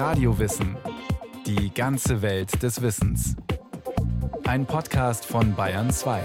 Radiowissen. 0.00 0.78
Die 1.44 1.74
ganze 1.74 2.22
Welt 2.22 2.62
des 2.62 2.80
Wissens. 2.80 3.36
Ein 4.46 4.64
Podcast 4.64 5.26
von 5.26 5.54
Bayern 5.54 5.90
2. 5.90 6.22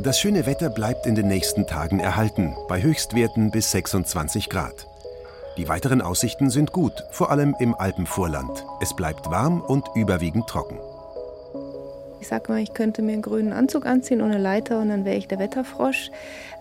Das 0.00 0.18
schöne 0.18 0.46
Wetter 0.46 0.70
bleibt 0.70 1.04
in 1.04 1.14
den 1.14 1.28
nächsten 1.28 1.66
Tagen 1.66 2.00
erhalten, 2.00 2.56
bei 2.68 2.80
Höchstwerten 2.80 3.50
bis 3.50 3.70
26 3.72 4.48
Grad. 4.48 4.86
Die 5.58 5.68
weiteren 5.68 6.00
Aussichten 6.00 6.48
sind 6.48 6.72
gut, 6.72 7.04
vor 7.10 7.30
allem 7.30 7.54
im 7.58 7.74
Alpenvorland. 7.74 8.64
Es 8.80 8.96
bleibt 8.96 9.30
warm 9.30 9.60
und 9.60 9.84
überwiegend 9.94 10.46
trocken. 10.46 10.78
Ich 12.20 12.28
sage 12.28 12.50
mal, 12.52 12.60
ich 12.60 12.74
könnte 12.74 13.02
mir 13.02 13.12
einen 13.12 13.22
grünen 13.22 13.52
Anzug 13.52 13.86
anziehen 13.86 14.20
und 14.20 14.30
eine 14.30 14.42
Leiter 14.42 14.80
und 14.80 14.88
dann 14.88 15.04
wäre 15.04 15.16
ich 15.16 15.28
der 15.28 15.38
Wetterfrosch. 15.38 16.10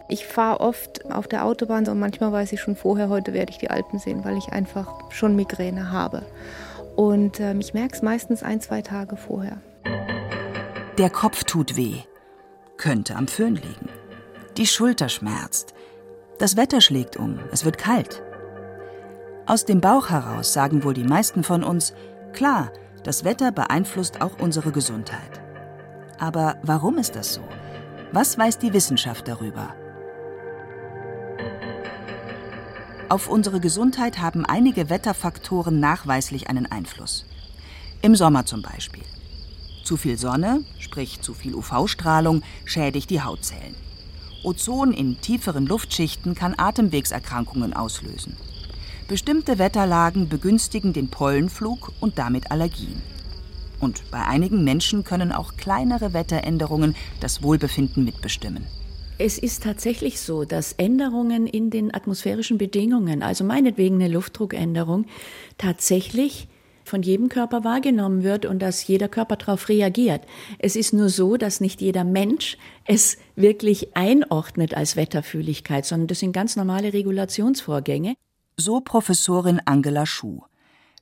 Ich 0.09 0.25
fahre 0.25 0.61
oft 0.61 1.11
auf 1.11 1.27
der 1.27 1.45
Autobahn 1.45 1.87
und 1.87 1.99
manchmal 1.99 2.31
weiß 2.31 2.53
ich 2.53 2.61
schon 2.61 2.75
vorher, 2.75 3.09
heute 3.09 3.33
werde 3.33 3.51
ich 3.51 3.57
die 3.57 3.69
Alpen 3.69 3.99
sehen, 3.99 4.23
weil 4.23 4.37
ich 4.37 4.49
einfach 4.49 5.11
schon 5.11 5.35
Migräne 5.35 5.91
habe. 5.91 6.23
Und 6.95 7.39
äh, 7.39 7.53
ich 7.55 7.73
merke 7.73 7.95
es 7.95 8.01
meistens 8.01 8.41
ein, 8.41 8.61
zwei 8.61 8.81
Tage 8.81 9.17
vorher. 9.17 9.57
Der 10.97 11.09
Kopf 11.09 11.43
tut 11.43 11.75
weh. 11.75 11.97
Könnte 12.77 13.15
am 13.15 13.27
Föhn 13.27 13.55
liegen. 13.55 13.89
Die 14.57 14.65
Schulter 14.65 15.09
schmerzt. 15.09 15.73
Das 16.39 16.57
Wetter 16.57 16.81
schlägt 16.81 17.17
um. 17.17 17.39
Es 17.51 17.65
wird 17.65 17.77
kalt. 17.77 18.23
Aus 19.45 19.65
dem 19.65 19.81
Bauch 19.81 20.09
heraus 20.09 20.53
sagen 20.53 20.83
wohl 20.83 20.93
die 20.93 21.03
meisten 21.03 21.43
von 21.43 21.63
uns, 21.63 21.93
klar, 22.33 22.71
das 23.03 23.23
Wetter 23.23 23.51
beeinflusst 23.51 24.21
auch 24.21 24.39
unsere 24.39 24.71
Gesundheit. 24.71 25.39
Aber 26.19 26.57
warum 26.63 26.97
ist 26.97 27.15
das 27.15 27.33
so? 27.33 27.41
Was 28.11 28.37
weiß 28.37 28.57
die 28.59 28.73
Wissenschaft 28.73 29.27
darüber? 29.27 29.75
Auf 33.09 33.29
unsere 33.29 33.59
Gesundheit 33.59 34.19
haben 34.19 34.45
einige 34.45 34.89
Wetterfaktoren 34.89 35.79
nachweislich 35.79 36.49
einen 36.49 36.65
Einfluss. 36.65 37.25
Im 38.01 38.15
Sommer 38.15 38.45
zum 38.45 38.61
Beispiel. 38.61 39.03
Zu 39.83 39.95
viel 39.95 40.17
Sonne, 40.17 40.63
sprich 40.79 41.21
zu 41.21 41.33
viel 41.33 41.55
UV-Strahlung, 41.55 42.43
schädigt 42.65 43.09
die 43.09 43.21
Hautzellen. 43.21 43.75
Ozon 44.43 44.91
in 44.91 45.21
tieferen 45.21 45.65
Luftschichten 45.65 46.35
kann 46.35 46.55
Atemwegserkrankungen 46.57 47.73
auslösen. 47.73 48.35
Bestimmte 49.07 49.57
Wetterlagen 49.57 50.27
begünstigen 50.27 50.91
den 50.91 51.09
Pollenflug 51.09 51.93
und 52.01 52.17
damit 52.17 52.51
Allergien. 52.51 53.01
Und 53.79 54.09
bei 54.11 54.23
einigen 54.25 54.63
Menschen 54.63 55.03
können 55.03 55.31
auch 55.31 55.55
kleinere 55.57 56.13
Wetteränderungen 56.13 56.95
das 57.19 57.43
Wohlbefinden 57.43 58.03
mitbestimmen. 58.03 58.65
Es 59.19 59.39
ist 59.39 59.63
tatsächlich 59.63 60.19
so, 60.19 60.45
dass 60.45 60.73
Änderungen 60.73 61.47
in 61.47 61.71
den 61.71 61.93
atmosphärischen 61.93 62.59
Bedingungen, 62.59 63.23
also 63.23 63.43
meinetwegen 63.43 63.95
eine 63.95 64.13
Luftdruckänderung, 64.13 65.05
tatsächlich 65.57 66.47
von 66.87 67.01
jedem 67.01 67.27
Körper 67.27 67.63
wahrgenommen 67.63 68.23
wird 68.23 68.45
und 68.45 68.59
dass 68.59 68.87
jeder 68.87 69.07
Körper 69.09 69.35
darauf 69.35 69.69
reagiert. 69.69 70.21
Es 70.59 70.75
ist 70.75 70.93
nur 70.93 71.09
so, 71.09 71.35
dass 71.35 71.59
nicht 71.59 71.81
jeder 71.81 72.03
Mensch 72.03 72.57
es 72.85 73.17
wirklich 73.35 73.95
einordnet 73.95 74.75
als 74.75 74.95
Wetterfühligkeit, 74.95 75.85
sondern 75.85 76.07
das 76.07 76.19
sind 76.19 76.31
ganz 76.31 76.55
normale 76.55 76.93
Regulationsvorgänge. 76.93 78.15
So 78.55 78.79
Professorin 78.81 79.61
Angela 79.65 80.05
Schuh. 80.05 80.41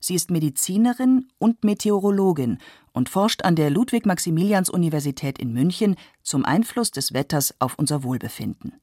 Sie 0.05 0.13
ist 0.13 0.29
Medizinerin 0.29 1.29
und 1.39 1.63
Meteorologin 1.63 2.59
und 2.93 3.09
forscht 3.09 3.43
an 3.43 3.55
der 3.55 3.71
Ludwig-Maximilians-Universität 3.71 5.39
in 5.39 5.51
München 5.51 5.95
zum 6.21 6.45
Einfluss 6.45 6.91
des 6.91 7.13
Wetters 7.13 7.55
auf 7.57 7.79
unser 7.79 8.03
Wohlbefinden. 8.03 8.73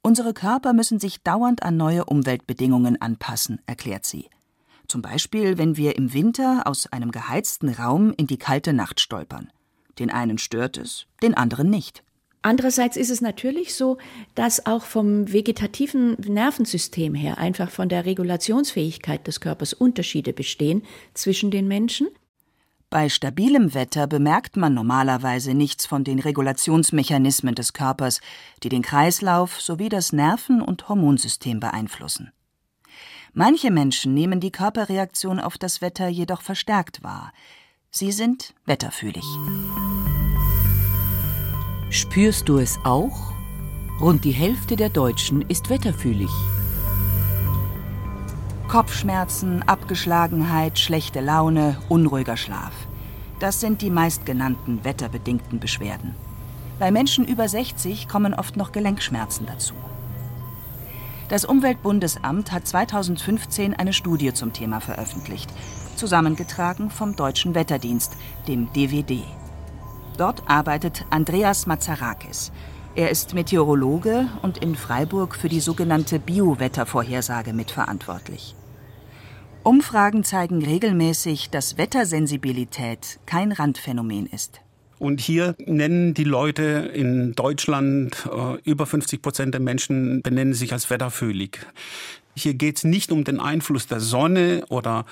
Unsere 0.00 0.32
Körper 0.32 0.74
müssen 0.74 1.00
sich 1.00 1.24
dauernd 1.24 1.64
an 1.64 1.76
neue 1.76 2.04
Umweltbedingungen 2.04 3.02
anpassen, 3.02 3.62
erklärt 3.66 4.06
sie. 4.06 4.30
Zum 4.86 5.02
Beispiel, 5.02 5.58
wenn 5.58 5.76
wir 5.76 5.96
im 5.96 6.14
Winter 6.14 6.68
aus 6.68 6.86
einem 6.86 7.10
geheizten 7.10 7.70
Raum 7.70 8.14
in 8.16 8.28
die 8.28 8.38
kalte 8.38 8.72
Nacht 8.72 9.00
stolpern. 9.00 9.50
Den 9.98 10.12
einen 10.12 10.38
stört 10.38 10.76
es, 10.76 11.08
den 11.20 11.34
anderen 11.34 11.68
nicht. 11.68 12.04
Andererseits 12.42 12.96
ist 12.96 13.10
es 13.10 13.20
natürlich 13.20 13.74
so, 13.74 13.98
dass 14.34 14.66
auch 14.66 14.82
vom 14.82 15.32
vegetativen 15.32 16.16
Nervensystem 16.20 17.14
her, 17.14 17.38
einfach 17.38 17.70
von 17.70 17.88
der 17.88 18.04
Regulationsfähigkeit 18.04 19.26
des 19.26 19.40
Körpers 19.40 19.72
Unterschiede 19.72 20.32
bestehen 20.32 20.82
zwischen 21.14 21.52
den 21.52 21.68
Menschen. 21.68 22.08
Bei 22.90 23.08
stabilem 23.08 23.72
Wetter 23.72 24.06
bemerkt 24.06 24.56
man 24.56 24.74
normalerweise 24.74 25.54
nichts 25.54 25.86
von 25.86 26.04
den 26.04 26.18
Regulationsmechanismen 26.18 27.54
des 27.54 27.72
Körpers, 27.72 28.20
die 28.62 28.68
den 28.68 28.82
Kreislauf 28.82 29.60
sowie 29.60 29.88
das 29.88 30.12
Nerven- 30.12 30.60
und 30.60 30.88
Hormonsystem 30.88 31.58
beeinflussen. 31.58 32.32
Manche 33.32 33.70
Menschen 33.70 34.12
nehmen 34.12 34.40
die 34.40 34.52
Körperreaktion 34.52 35.40
auf 35.40 35.56
das 35.56 35.80
Wetter 35.80 36.08
jedoch 36.08 36.42
verstärkt 36.42 37.02
wahr. 37.02 37.32
Sie 37.90 38.12
sind 38.12 38.52
wetterfühlig. 38.66 39.24
Spürst 41.92 42.48
du 42.48 42.56
es 42.56 42.78
auch? 42.84 43.34
Rund 44.00 44.24
die 44.24 44.30
Hälfte 44.30 44.76
der 44.76 44.88
Deutschen 44.88 45.42
ist 45.42 45.68
wetterfühlig. 45.68 46.30
Kopfschmerzen, 48.66 49.62
Abgeschlagenheit, 49.64 50.78
schlechte 50.78 51.20
Laune, 51.20 51.76
unruhiger 51.90 52.38
Schlaf. 52.38 52.72
Das 53.40 53.60
sind 53.60 53.82
die 53.82 53.90
meistgenannten 53.90 54.82
wetterbedingten 54.84 55.60
Beschwerden. 55.60 56.14
Bei 56.78 56.90
Menschen 56.90 57.26
über 57.26 57.46
60 57.46 58.08
kommen 58.08 58.32
oft 58.32 58.56
noch 58.56 58.72
Gelenkschmerzen 58.72 59.44
dazu. 59.44 59.74
Das 61.28 61.44
Umweltbundesamt 61.44 62.52
hat 62.52 62.66
2015 62.66 63.74
eine 63.74 63.92
Studie 63.92 64.32
zum 64.32 64.54
Thema 64.54 64.80
veröffentlicht, 64.80 65.50
zusammengetragen 65.96 66.88
vom 66.88 67.16
Deutschen 67.16 67.54
Wetterdienst, 67.54 68.16
dem 68.48 68.72
DWD. 68.72 69.24
Dort 70.16 70.42
arbeitet 70.48 71.04
Andreas 71.10 71.66
Mazarakis. 71.66 72.52
Er 72.94 73.10
ist 73.10 73.32
Meteorologe 73.32 74.28
und 74.42 74.58
in 74.58 74.74
Freiburg 74.74 75.34
für 75.34 75.48
die 75.48 75.60
sogenannte 75.60 76.18
Biowettervorhersage 76.18 77.54
mitverantwortlich. 77.54 78.54
Umfragen 79.62 80.24
zeigen 80.24 80.62
regelmäßig, 80.62 81.48
dass 81.50 81.78
Wettersensibilität 81.78 83.20
kein 83.24 83.52
Randphänomen 83.52 84.26
ist. 84.26 84.60
Und 84.98 85.20
hier 85.20 85.56
nennen 85.64 86.14
die 86.14 86.24
Leute 86.24 86.90
in 86.94 87.32
Deutschland, 87.32 88.28
äh, 88.30 88.60
über 88.68 88.86
50 88.86 89.22
Prozent 89.22 89.54
der 89.54 89.60
Menschen 89.60 90.22
benennen 90.22 90.54
sich 90.54 90.72
als 90.72 90.90
wetterfühlig. 90.90 91.58
Hier 92.36 92.54
geht 92.54 92.76
es 92.76 92.84
nicht 92.84 93.10
um 93.10 93.24
den 93.24 93.40
Einfluss 93.40 93.86
der 93.86 94.00
Sonne 94.00 94.64
oder 94.68 95.04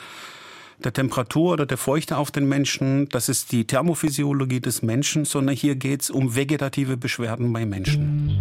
der 0.85 0.93
Temperatur 0.93 1.53
oder 1.53 1.67
der 1.67 1.79
Feuchte 1.79 2.17
auf 2.17 2.31
den 2.31 2.49
Menschen. 2.49 3.09
Das 3.09 3.29
ist 3.29 3.53
die 3.53 3.67
Thermophysiologie 3.67 4.61
des 4.61 4.83
Menschen, 4.83 5.25
sondern 5.25 5.55
hier 5.55 5.77
geht 5.77 6.03
es 6.03 6.11
um 6.11 6.35
vegetative 6.35 6.97
Beschwerden 6.97 7.53
bei 7.53 7.67
Menschen. 7.67 8.41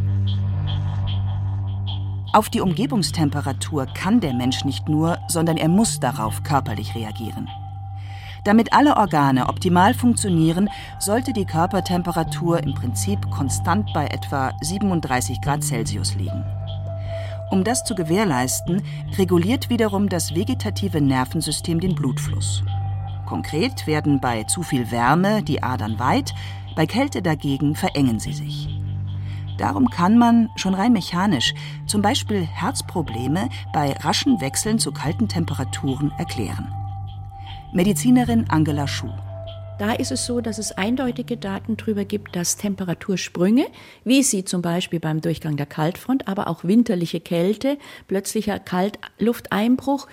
Auf 2.31 2.49
die 2.49 2.61
Umgebungstemperatur 2.61 3.87
kann 3.87 4.19
der 4.19 4.33
Mensch 4.33 4.63
nicht 4.63 4.87
nur, 4.87 5.17
sondern 5.27 5.57
er 5.57 5.67
muss 5.67 5.99
darauf 5.99 6.43
körperlich 6.43 6.93
reagieren. 6.93 7.47
Damit 8.45 8.71
alle 8.71 8.95
Organe 8.95 9.47
optimal 9.47 9.93
funktionieren, 9.93 10.69
sollte 10.99 11.33
die 11.33 11.45
Körpertemperatur 11.45 12.63
im 12.63 12.73
Prinzip 12.73 13.19
konstant 13.31 13.89
bei 13.93 14.07
etwa 14.07 14.53
37 14.61 15.41
Grad 15.41 15.63
Celsius 15.63 16.15
liegen. 16.15 16.45
Um 17.51 17.63
das 17.63 17.83
zu 17.83 17.95
gewährleisten, 17.95 18.83
reguliert 19.17 19.69
wiederum 19.69 20.07
das 20.07 20.35
vegetative 20.35 21.01
Nervensystem 21.01 21.79
den 21.79 21.95
Blutfluss. 21.95 22.63
Konkret 23.25 23.87
werden 23.87 24.19
bei 24.19 24.43
zu 24.43 24.63
viel 24.63 24.91
Wärme 24.91 25.43
die 25.43 25.63
Adern 25.63 25.99
weit, 25.99 26.33
bei 26.75 26.85
Kälte 26.85 27.21
dagegen 27.21 27.75
verengen 27.75 28.19
sie 28.19 28.33
sich. 28.33 28.69
Darum 29.57 29.89
kann 29.89 30.17
man, 30.17 30.49
schon 30.55 30.73
rein 30.73 30.93
mechanisch, 30.93 31.53
zum 31.85 32.01
Beispiel 32.01 32.43
Herzprobleme 32.45 33.49
bei 33.73 33.93
raschen 33.93 34.39
Wechseln 34.39 34.79
zu 34.79 34.91
kalten 34.91 35.27
Temperaturen 35.27 36.11
erklären. 36.17 36.71
Medizinerin 37.73 38.49
Angela 38.49 38.87
Schuh. 38.87 39.11
Da 39.79 39.93
ist 39.93 40.11
es 40.11 40.25
so, 40.25 40.41
dass 40.41 40.57
es 40.57 40.73
eindeutige 40.73 41.37
Daten 41.37 41.77
darüber 41.77 42.03
gibt, 42.03 42.35
dass 42.35 42.57
Temperatursprünge, 42.57 43.65
wie 44.03 44.23
sie 44.23 44.43
zum 44.43 44.61
Beispiel 44.61 44.99
beim 44.99 45.21
Durchgang 45.21 45.55
der 45.55 45.67
Kaltfront, 45.67 46.27
aber 46.27 46.49
auch 46.49 46.65
winterliche 46.65 47.21
Kälte, 47.21 47.77
plötzlicher 48.09 48.59
Kaltlufteinbruch, 48.59 50.07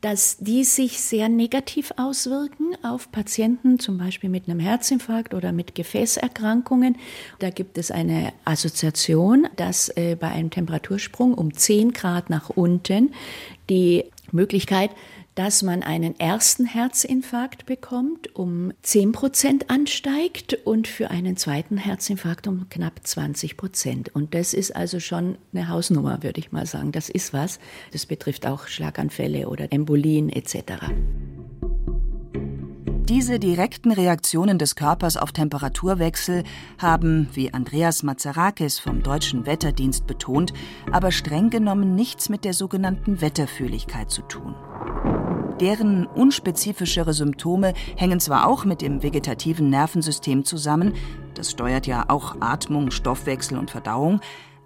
dass 0.00 0.38
die 0.38 0.64
sich 0.64 1.02
sehr 1.02 1.28
negativ 1.28 1.92
auswirken 1.98 2.74
auf 2.82 3.12
Patienten, 3.12 3.78
zum 3.78 3.98
Beispiel 3.98 4.30
mit 4.30 4.48
einem 4.48 4.58
Herzinfarkt 4.58 5.34
oder 5.34 5.52
mit 5.52 5.74
Gefäßerkrankungen. 5.74 6.96
Da 7.40 7.50
gibt 7.50 7.76
es 7.76 7.90
eine 7.90 8.32
Assoziation, 8.46 9.48
dass 9.56 9.90
äh, 9.96 10.16
bei 10.18 10.28
einem 10.28 10.48
Temperatursprung 10.48 11.34
um 11.34 11.52
10 11.52 11.92
Grad 11.92 12.30
nach 12.30 12.48
unten 12.48 13.12
die 13.68 14.06
Möglichkeit 14.32 14.92
dass 15.40 15.62
man 15.62 15.82
einen 15.82 16.20
ersten 16.20 16.66
Herzinfarkt 16.66 17.64
bekommt, 17.64 18.36
um 18.36 18.74
10 18.82 19.12
Prozent 19.12 19.70
ansteigt 19.70 20.52
und 20.66 20.86
für 20.86 21.10
einen 21.10 21.38
zweiten 21.38 21.78
Herzinfarkt 21.78 22.46
um 22.46 22.68
knapp 22.68 23.00
20 23.02 23.56
Prozent. 23.56 24.14
Und 24.14 24.34
das 24.34 24.52
ist 24.52 24.76
also 24.76 25.00
schon 25.00 25.38
eine 25.54 25.68
Hausnummer, 25.68 26.22
würde 26.22 26.40
ich 26.40 26.52
mal 26.52 26.66
sagen. 26.66 26.92
Das 26.92 27.08
ist 27.08 27.32
was. 27.32 27.58
Das 27.90 28.04
betrifft 28.04 28.46
auch 28.46 28.66
Schlaganfälle 28.66 29.48
oder 29.48 29.72
Embolien 29.72 30.28
etc. 30.28 30.74
Diese 33.08 33.38
direkten 33.38 33.92
Reaktionen 33.92 34.58
des 34.58 34.76
Körpers 34.76 35.16
auf 35.16 35.32
Temperaturwechsel 35.32 36.44
haben, 36.76 37.30
wie 37.32 37.54
Andreas 37.54 38.02
Mazarakis 38.02 38.78
vom 38.78 39.02
Deutschen 39.02 39.46
Wetterdienst 39.46 40.06
betont, 40.06 40.52
aber 40.92 41.10
streng 41.10 41.48
genommen 41.48 41.94
nichts 41.94 42.28
mit 42.28 42.44
der 42.44 42.52
sogenannten 42.52 43.22
Wetterfühligkeit 43.22 44.10
zu 44.10 44.20
tun. 44.20 44.54
Deren 45.60 46.06
unspezifischere 46.06 47.12
Symptome 47.12 47.74
hängen 47.96 48.18
zwar 48.18 48.48
auch 48.48 48.64
mit 48.64 48.80
dem 48.80 49.02
vegetativen 49.02 49.68
Nervensystem 49.68 50.44
zusammen, 50.44 50.94
das 51.34 51.50
steuert 51.50 51.86
ja 51.86 52.06
auch 52.08 52.36
Atmung, 52.40 52.90
Stoffwechsel 52.90 53.58
und 53.58 53.70
Verdauung, 53.70 54.20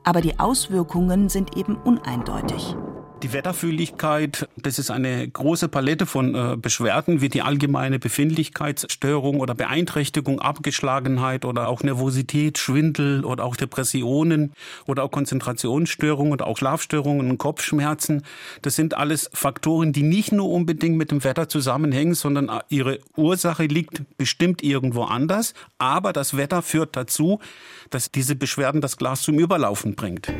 aber 0.05 0.21
die 0.21 0.39
Auswirkungen 0.39 1.29
sind 1.29 1.57
eben 1.57 1.77
uneindeutig. 1.77 2.77
Die 3.25 3.33
Wetterfühligkeit, 3.33 4.51
das 4.59 4.79
ist 4.79 4.91
eine 4.91 5.27
große 5.27 5.69
Palette 5.69 6.05
von 6.05 6.35
äh, 6.35 6.59
Beschwerden, 6.59 7.23
wie 7.23 7.31
die 7.31 7.41
allgemeine 7.41 7.99
Befindlichkeitsstörung 7.99 9.41
oder 9.41 9.55
Beeinträchtigung, 9.55 10.41
Abgeschlagenheit 10.41 11.47
oder 11.47 11.69
auch 11.69 11.83
Nervosität, 11.83 12.59
Schwindel 12.59 13.25
oder 13.25 13.45
auch 13.45 13.57
Depressionen 13.57 14.53
oder 14.87 15.05
auch 15.05 15.11
Konzentrationsstörungen 15.11 16.35
oder 16.35 16.47
auch 16.47 16.59
Schlafstörungen 16.59 17.31
und 17.31 17.39
Kopfschmerzen. 17.39 18.25
Das 18.61 18.77
sind 18.77 18.93
alles 18.93 19.31
Faktoren, 19.33 19.95
die 19.95 20.03
nicht 20.03 20.31
nur 20.31 20.51
unbedingt 20.51 20.99
mit 20.99 21.11
dem 21.11 21.25
Wetter 21.25 21.49
zusammenhängen, 21.49 22.13
sondern 22.13 22.51
äh, 22.51 22.61
ihre 22.69 22.99
Ursache 23.17 23.65
liegt 23.65 24.03
bestimmt 24.19 24.63
irgendwo 24.63 25.05
anders. 25.05 25.55
Aber 25.79 26.13
das 26.13 26.37
Wetter 26.37 26.61
führt 26.61 26.95
dazu, 26.95 27.41
dass 27.89 28.13
diese 28.13 28.37
Beschwerden 28.37 28.83
das 28.83 28.99
Glas 28.99 29.23
zum 29.23 29.39
Überlaufen 29.39 29.95
bringt. 29.95 30.31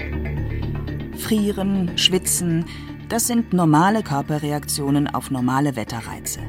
Frieren, 1.17 1.97
Schwitzen, 1.97 2.65
das 3.09 3.27
sind 3.27 3.53
normale 3.53 4.03
Körperreaktionen 4.03 5.07
auf 5.07 5.31
normale 5.31 5.77
Wetterreize. 5.77 6.41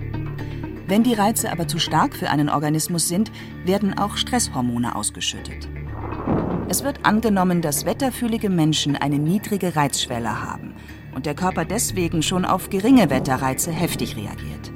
Wenn 0.88 1.04
die 1.04 1.14
Reize 1.14 1.52
aber 1.52 1.68
zu 1.68 1.80
stark 1.80 2.16
für 2.16 2.30
einen 2.30 2.50
Organismus 2.50 3.08
sind, 3.08 3.32
werden 3.64 3.98
auch 3.98 4.18
Stresshormone 4.18 4.96
ausgeschüttet. 4.96 5.70
Es 6.68 6.84
wird 6.84 7.06
angenommen, 7.06 7.62
dass 7.62 7.86
wetterfühlige 7.86 8.50
Menschen 8.50 8.96
eine 8.96 9.20
niedrige 9.20 9.76
Reizschwelle 9.76 10.42
haben 10.42 10.74
und 11.14 11.26
der 11.26 11.36
Körper 11.36 11.64
deswegen 11.64 12.24
schon 12.24 12.44
auf 12.44 12.70
geringe 12.70 13.10
Wetterreize 13.10 13.72
heftig 13.72 14.16
reagiert. 14.18 14.72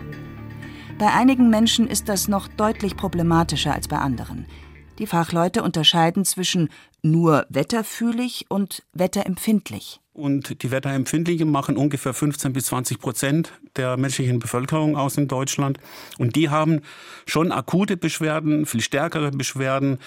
Bei 0.97 1.13
einigen 1.13 1.49
Menschen 1.49 1.87
ist 1.87 2.09
das 2.09 2.27
noch 2.27 2.47
deutlich 2.47 2.95
problematischer 2.95 3.73
als 3.73 3.87
bei 3.87 3.97
anderen. 3.97 4.45
Die 4.99 5.07
Fachleute 5.07 5.63
unterscheiden 5.63 6.25
zwischen 6.25 6.69
nur 7.01 7.45
wetterfühlig 7.49 8.47
und 8.49 8.83
wetterempfindlich. 8.93 10.01
Und 10.11 10.61
die 10.61 10.71
Wetterempfindlichen 10.71 11.49
machen 11.49 11.77
ungefähr 11.77 12.13
15 12.13 12.51
bis 12.51 12.65
20 12.65 12.99
Prozent 12.99 13.53
der 13.77 13.95
menschlichen 13.95 14.39
Bevölkerung 14.39 14.97
aus 14.97 15.17
in 15.17 15.29
Deutschland. 15.29 15.79
Und 16.17 16.35
die 16.35 16.49
haben 16.49 16.81
schon 17.25 17.53
akute 17.53 17.95
Beschwerden, 17.95 18.65
viel 18.65 18.81
stärkere 18.81 19.31
Beschwerden. 19.31 19.99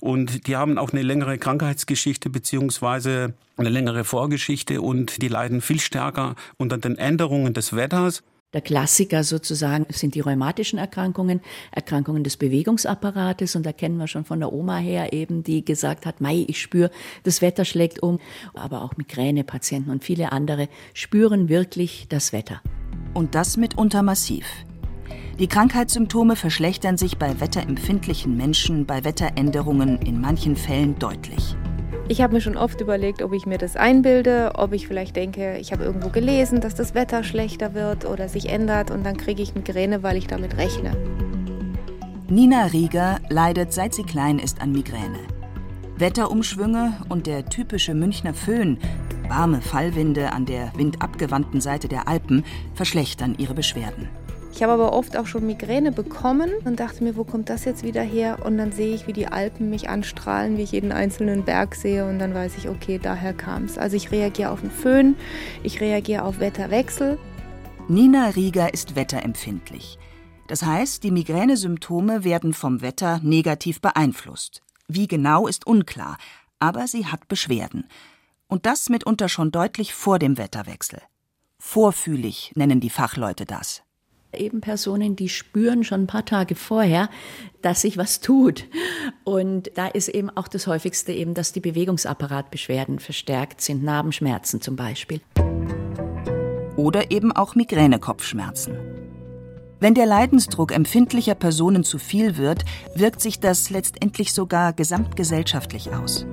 Und 0.00 0.46
die 0.46 0.56
haben 0.56 0.76
auch 0.76 0.92
eine 0.92 1.00
längere 1.00 1.38
Krankheitsgeschichte 1.38 2.28
beziehungsweise 2.28 3.32
eine 3.56 3.70
längere 3.70 4.04
Vorgeschichte. 4.04 4.82
Und 4.82 5.22
die 5.22 5.28
leiden 5.28 5.62
viel 5.62 5.80
stärker 5.80 6.34
unter 6.58 6.76
den 6.76 6.98
Änderungen 6.98 7.54
des 7.54 7.74
Wetters. 7.74 8.22
Der 8.54 8.60
Klassiker 8.60 9.24
sozusagen 9.24 9.84
sind 9.90 10.14
die 10.14 10.20
rheumatischen 10.20 10.78
Erkrankungen, 10.78 11.40
Erkrankungen 11.72 12.22
des 12.22 12.36
Bewegungsapparates. 12.36 13.56
Und 13.56 13.66
da 13.66 13.72
kennen 13.72 13.98
wir 13.98 14.06
schon 14.06 14.24
von 14.24 14.38
der 14.38 14.52
Oma 14.52 14.78
her 14.78 15.12
eben, 15.12 15.42
die 15.42 15.64
gesagt 15.64 16.06
hat, 16.06 16.20
Mai, 16.20 16.44
ich 16.46 16.62
spüre, 16.62 16.90
das 17.24 17.42
Wetter 17.42 17.64
schlägt 17.64 18.02
um. 18.02 18.20
Aber 18.54 18.82
auch 18.82 18.96
Migränepatienten 18.96 19.92
und 19.92 20.04
viele 20.04 20.30
andere 20.30 20.68
spüren 20.94 21.48
wirklich 21.48 22.06
das 22.08 22.32
Wetter. 22.32 22.62
Und 23.12 23.34
das 23.34 23.56
mitunter 23.56 24.02
massiv. 24.02 24.46
Die 25.40 25.48
Krankheitssymptome 25.48 26.36
verschlechtern 26.36 26.96
sich 26.96 27.18
bei 27.18 27.40
wetterempfindlichen 27.40 28.36
Menschen 28.36 28.86
bei 28.86 29.02
Wetteränderungen 29.02 30.00
in 30.02 30.20
manchen 30.20 30.54
Fällen 30.54 30.96
deutlich. 31.00 31.56
Ich 32.06 32.20
habe 32.20 32.34
mir 32.34 32.42
schon 32.42 32.58
oft 32.58 32.82
überlegt, 32.82 33.22
ob 33.22 33.32
ich 33.32 33.46
mir 33.46 33.56
das 33.56 33.76
einbilde, 33.76 34.52
ob 34.56 34.74
ich 34.74 34.86
vielleicht 34.86 35.16
denke, 35.16 35.56
ich 35.56 35.72
habe 35.72 35.84
irgendwo 35.84 36.10
gelesen, 36.10 36.60
dass 36.60 36.74
das 36.74 36.94
Wetter 36.94 37.24
schlechter 37.24 37.72
wird 37.72 38.04
oder 38.04 38.28
sich 38.28 38.50
ändert 38.50 38.90
und 38.90 39.06
dann 39.06 39.16
kriege 39.16 39.42
ich 39.42 39.54
Migräne, 39.54 40.02
weil 40.02 40.18
ich 40.18 40.26
damit 40.26 40.58
rechne. 40.58 40.94
Nina 42.28 42.66
Rieger 42.66 43.20
leidet 43.30 43.72
seit 43.72 43.94
sie 43.94 44.02
klein 44.02 44.38
ist 44.38 44.60
an 44.60 44.72
Migräne. 44.72 45.18
Wetterumschwünge 45.96 46.92
und 47.08 47.26
der 47.26 47.46
typische 47.46 47.94
Münchner 47.94 48.34
Föhn, 48.34 48.78
warme 49.28 49.62
Fallwinde 49.62 50.32
an 50.32 50.44
der 50.44 50.72
windabgewandten 50.76 51.62
Seite 51.62 51.88
der 51.88 52.06
Alpen, 52.06 52.44
verschlechtern 52.74 53.34
ihre 53.38 53.54
Beschwerden. 53.54 54.08
Ich 54.54 54.62
habe 54.62 54.70
aber 54.70 54.92
oft 54.92 55.16
auch 55.16 55.26
schon 55.26 55.46
Migräne 55.46 55.90
bekommen 55.90 56.48
und 56.64 56.78
dachte 56.78 57.02
mir, 57.02 57.16
wo 57.16 57.24
kommt 57.24 57.50
das 57.50 57.64
jetzt 57.64 57.82
wieder 57.82 58.02
her? 58.02 58.38
Und 58.46 58.56
dann 58.56 58.70
sehe 58.70 58.94
ich, 58.94 59.08
wie 59.08 59.12
die 59.12 59.26
Alpen 59.26 59.68
mich 59.68 59.88
anstrahlen, 59.88 60.56
wie 60.56 60.62
ich 60.62 60.70
jeden 60.70 60.92
einzelnen 60.92 61.44
Berg 61.44 61.74
sehe 61.74 62.06
und 62.06 62.20
dann 62.20 62.34
weiß 62.34 62.56
ich, 62.58 62.68
okay, 62.68 63.00
daher 63.02 63.34
kam 63.34 63.64
es. 63.64 63.78
Also 63.78 63.96
ich 63.96 64.12
reagiere 64.12 64.52
auf 64.52 64.60
den 64.60 64.70
Föhn, 64.70 65.16
ich 65.64 65.80
reagiere 65.80 66.22
auf 66.22 66.38
Wetterwechsel. 66.38 67.18
Nina 67.88 68.28
Rieger 68.28 68.72
ist 68.72 68.94
wetterempfindlich. 68.94 69.98
Das 70.46 70.62
heißt, 70.62 71.02
die 71.02 71.10
Migränesymptome 71.10 72.22
werden 72.22 72.54
vom 72.54 72.80
Wetter 72.80 73.18
negativ 73.24 73.80
beeinflusst. 73.80 74.62
Wie 74.86 75.08
genau 75.08 75.48
ist 75.48 75.66
unklar, 75.66 76.16
aber 76.60 76.86
sie 76.86 77.06
hat 77.06 77.26
Beschwerden. 77.26 77.88
Und 78.46 78.66
das 78.66 78.88
mitunter 78.88 79.28
schon 79.28 79.50
deutlich 79.50 79.94
vor 79.94 80.20
dem 80.20 80.38
Wetterwechsel. 80.38 81.02
Vorfühlig 81.58 82.52
nennen 82.54 82.78
die 82.78 82.90
Fachleute 82.90 83.46
das 83.46 83.82
eben 84.38 84.60
Personen, 84.60 85.16
die 85.16 85.28
spüren 85.28 85.84
schon 85.84 86.02
ein 86.02 86.06
paar 86.06 86.24
Tage 86.24 86.54
vorher, 86.54 87.08
dass 87.62 87.82
sich 87.82 87.96
was 87.96 88.20
tut. 88.20 88.64
Und 89.24 89.70
da 89.74 89.86
ist 89.86 90.08
eben 90.08 90.30
auch 90.30 90.48
das 90.48 90.66
häufigste 90.66 91.12
eben, 91.12 91.34
dass 91.34 91.52
die 91.52 91.60
Bewegungsapparatbeschwerden 91.60 92.98
verstärkt 92.98 93.60
sind, 93.60 93.82
Narbenschmerzen 93.82 94.60
zum 94.60 94.76
Beispiel. 94.76 95.20
Oder 96.76 97.10
eben 97.10 97.32
auch 97.32 97.54
Migränekopfschmerzen. 97.54 98.76
Wenn 99.80 99.94
der 99.94 100.06
Leidensdruck 100.06 100.72
empfindlicher 100.72 101.34
Personen 101.34 101.84
zu 101.84 101.98
viel 101.98 102.36
wird, 102.36 102.64
wirkt 102.94 103.20
sich 103.20 103.40
das 103.40 103.70
letztendlich 103.70 104.32
sogar 104.32 104.72
gesamtgesellschaftlich 104.72 105.92
aus. 105.92 106.26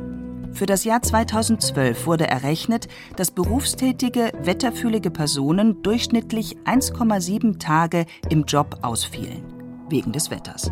Für 0.53 0.65
das 0.65 0.83
Jahr 0.83 1.01
2012 1.01 2.05
wurde 2.05 2.27
errechnet, 2.27 2.87
dass 3.15 3.31
berufstätige, 3.31 4.31
wetterfühlige 4.43 5.09
Personen 5.09 5.81
durchschnittlich 5.81 6.57
1,7 6.65 7.57
Tage 7.59 8.05
im 8.29 8.43
Job 8.43 8.79
ausfielen, 8.81 9.43
wegen 9.89 10.11
des 10.11 10.29
Wetters. 10.29 10.71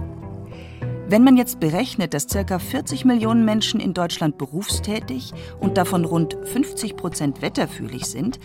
Wenn 1.08 1.24
man 1.24 1.38
jetzt 1.38 1.60
berechnet, 1.60 2.14
dass 2.14 2.28
ca. 2.28 2.60
40 2.60 3.04
Millionen 3.04 3.44
Menschen 3.44 3.80
in 3.80 3.96
Deutschland 3.96 4.38
berufstätig 4.38 5.34
und 5.60 5.78
davon 5.78 6.06
rund 6.06 6.38
50 6.44 6.96
Prozent 6.96 7.42
wetterfühlig 7.42 8.06
sind, 8.06 8.40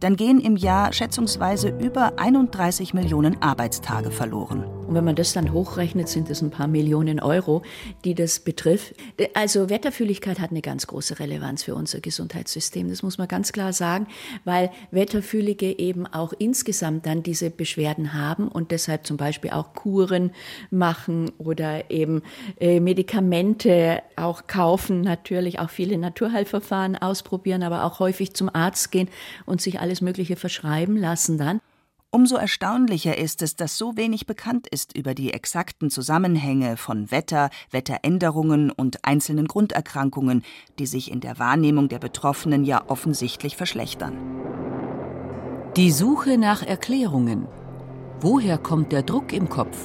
dann 0.00 0.16
gehen 0.16 0.40
im 0.40 0.56
Jahr 0.56 0.92
schätzungsweise 0.92 1.68
über 1.68 2.18
31 2.18 2.94
Millionen 2.94 3.40
Arbeitstage 3.42 4.10
verloren. 4.10 4.64
Und 4.90 4.96
wenn 4.96 5.04
man 5.04 5.14
das 5.14 5.32
dann 5.34 5.52
hochrechnet, 5.52 6.08
sind 6.08 6.28
es 6.30 6.42
ein 6.42 6.50
paar 6.50 6.66
Millionen 6.66 7.20
Euro, 7.20 7.62
die 8.04 8.16
das 8.16 8.40
betrifft. 8.40 8.94
Also 9.34 9.70
Wetterfühligkeit 9.70 10.40
hat 10.40 10.50
eine 10.50 10.62
ganz 10.62 10.88
große 10.88 11.20
Relevanz 11.20 11.62
für 11.62 11.76
unser 11.76 12.00
Gesundheitssystem. 12.00 12.88
Das 12.88 13.04
muss 13.04 13.16
man 13.16 13.28
ganz 13.28 13.52
klar 13.52 13.72
sagen, 13.72 14.08
weil 14.44 14.70
Wetterfühlige 14.90 15.78
eben 15.78 16.08
auch 16.08 16.32
insgesamt 16.36 17.06
dann 17.06 17.22
diese 17.22 17.50
Beschwerden 17.50 18.14
haben 18.14 18.48
und 18.48 18.72
deshalb 18.72 19.06
zum 19.06 19.16
Beispiel 19.16 19.50
auch 19.50 19.74
Kuren 19.74 20.32
machen 20.70 21.30
oder 21.38 21.88
eben 21.90 22.22
äh, 22.58 22.80
Medikamente 22.80 24.02
auch 24.16 24.46
kaufen, 24.48 25.02
natürlich 25.02 25.60
auch 25.60 25.70
viele 25.70 25.98
Naturheilverfahren 25.98 26.96
ausprobieren, 26.96 27.62
aber 27.62 27.84
auch 27.84 28.00
häufig 28.00 28.34
zum 28.34 28.52
Arzt 28.52 28.90
gehen 28.90 29.08
und 29.46 29.60
sich 29.60 29.78
alle 29.78 29.89
alles 29.90 30.02
Mögliche 30.02 30.36
verschreiben 30.36 30.96
lassen 30.96 31.36
dann. 31.36 31.60
Umso 32.12 32.36
erstaunlicher 32.36 33.18
ist 33.18 33.42
es, 33.42 33.56
dass 33.56 33.76
so 33.76 33.96
wenig 33.96 34.24
bekannt 34.24 34.68
ist 34.68 34.96
über 34.96 35.14
die 35.14 35.32
exakten 35.32 35.90
Zusammenhänge 35.90 36.76
von 36.76 37.10
Wetter, 37.10 37.50
Wetteränderungen 37.72 38.70
und 38.70 39.04
einzelnen 39.04 39.48
Grunderkrankungen, 39.48 40.44
die 40.78 40.86
sich 40.86 41.10
in 41.10 41.20
der 41.20 41.40
Wahrnehmung 41.40 41.88
der 41.88 41.98
Betroffenen 41.98 42.64
ja 42.64 42.84
offensichtlich 42.88 43.56
verschlechtern. 43.56 44.16
Die 45.76 45.90
Suche 45.90 46.38
nach 46.38 46.62
Erklärungen. 46.62 47.48
Woher 48.20 48.58
kommt 48.58 48.92
der 48.92 49.02
Druck 49.02 49.32
im 49.32 49.48
Kopf? 49.48 49.76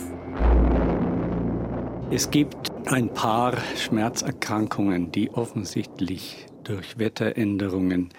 Es 2.11 2.29
gibt 2.29 2.71
ein 2.87 3.11
paar 3.11 3.57
Schmerzerkrankungen, 3.75 5.11
die 5.11 5.31
offensichtlich 5.31 6.45
durch 6.63 6.99
Wetteränderungen 6.99 8.09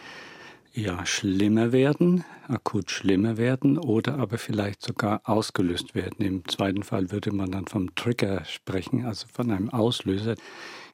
ja 0.77 1.07
schlimmer 1.07 1.73
werden, 1.73 2.25
akut 2.49 2.91
schlimmer 2.91 3.37
werden 3.37 3.79
oder 3.79 4.19
aber 4.19 4.39
vielleicht 4.39 4.83
sogar 4.83 5.23
ausgelöst 5.25 5.95
werden. 5.95 6.25
Im 6.25 6.47
zweiten 6.47 6.83
Fall 6.83 7.11
würde 7.11 7.33
man 7.33 7.51
dann 7.51 7.67
vom 7.67 7.95
Trigger 7.95 8.45
sprechen, 8.45 9.05
also 9.05 9.27
von 9.33 9.51
einem 9.51 9.71
Auslöser. 9.71 10.35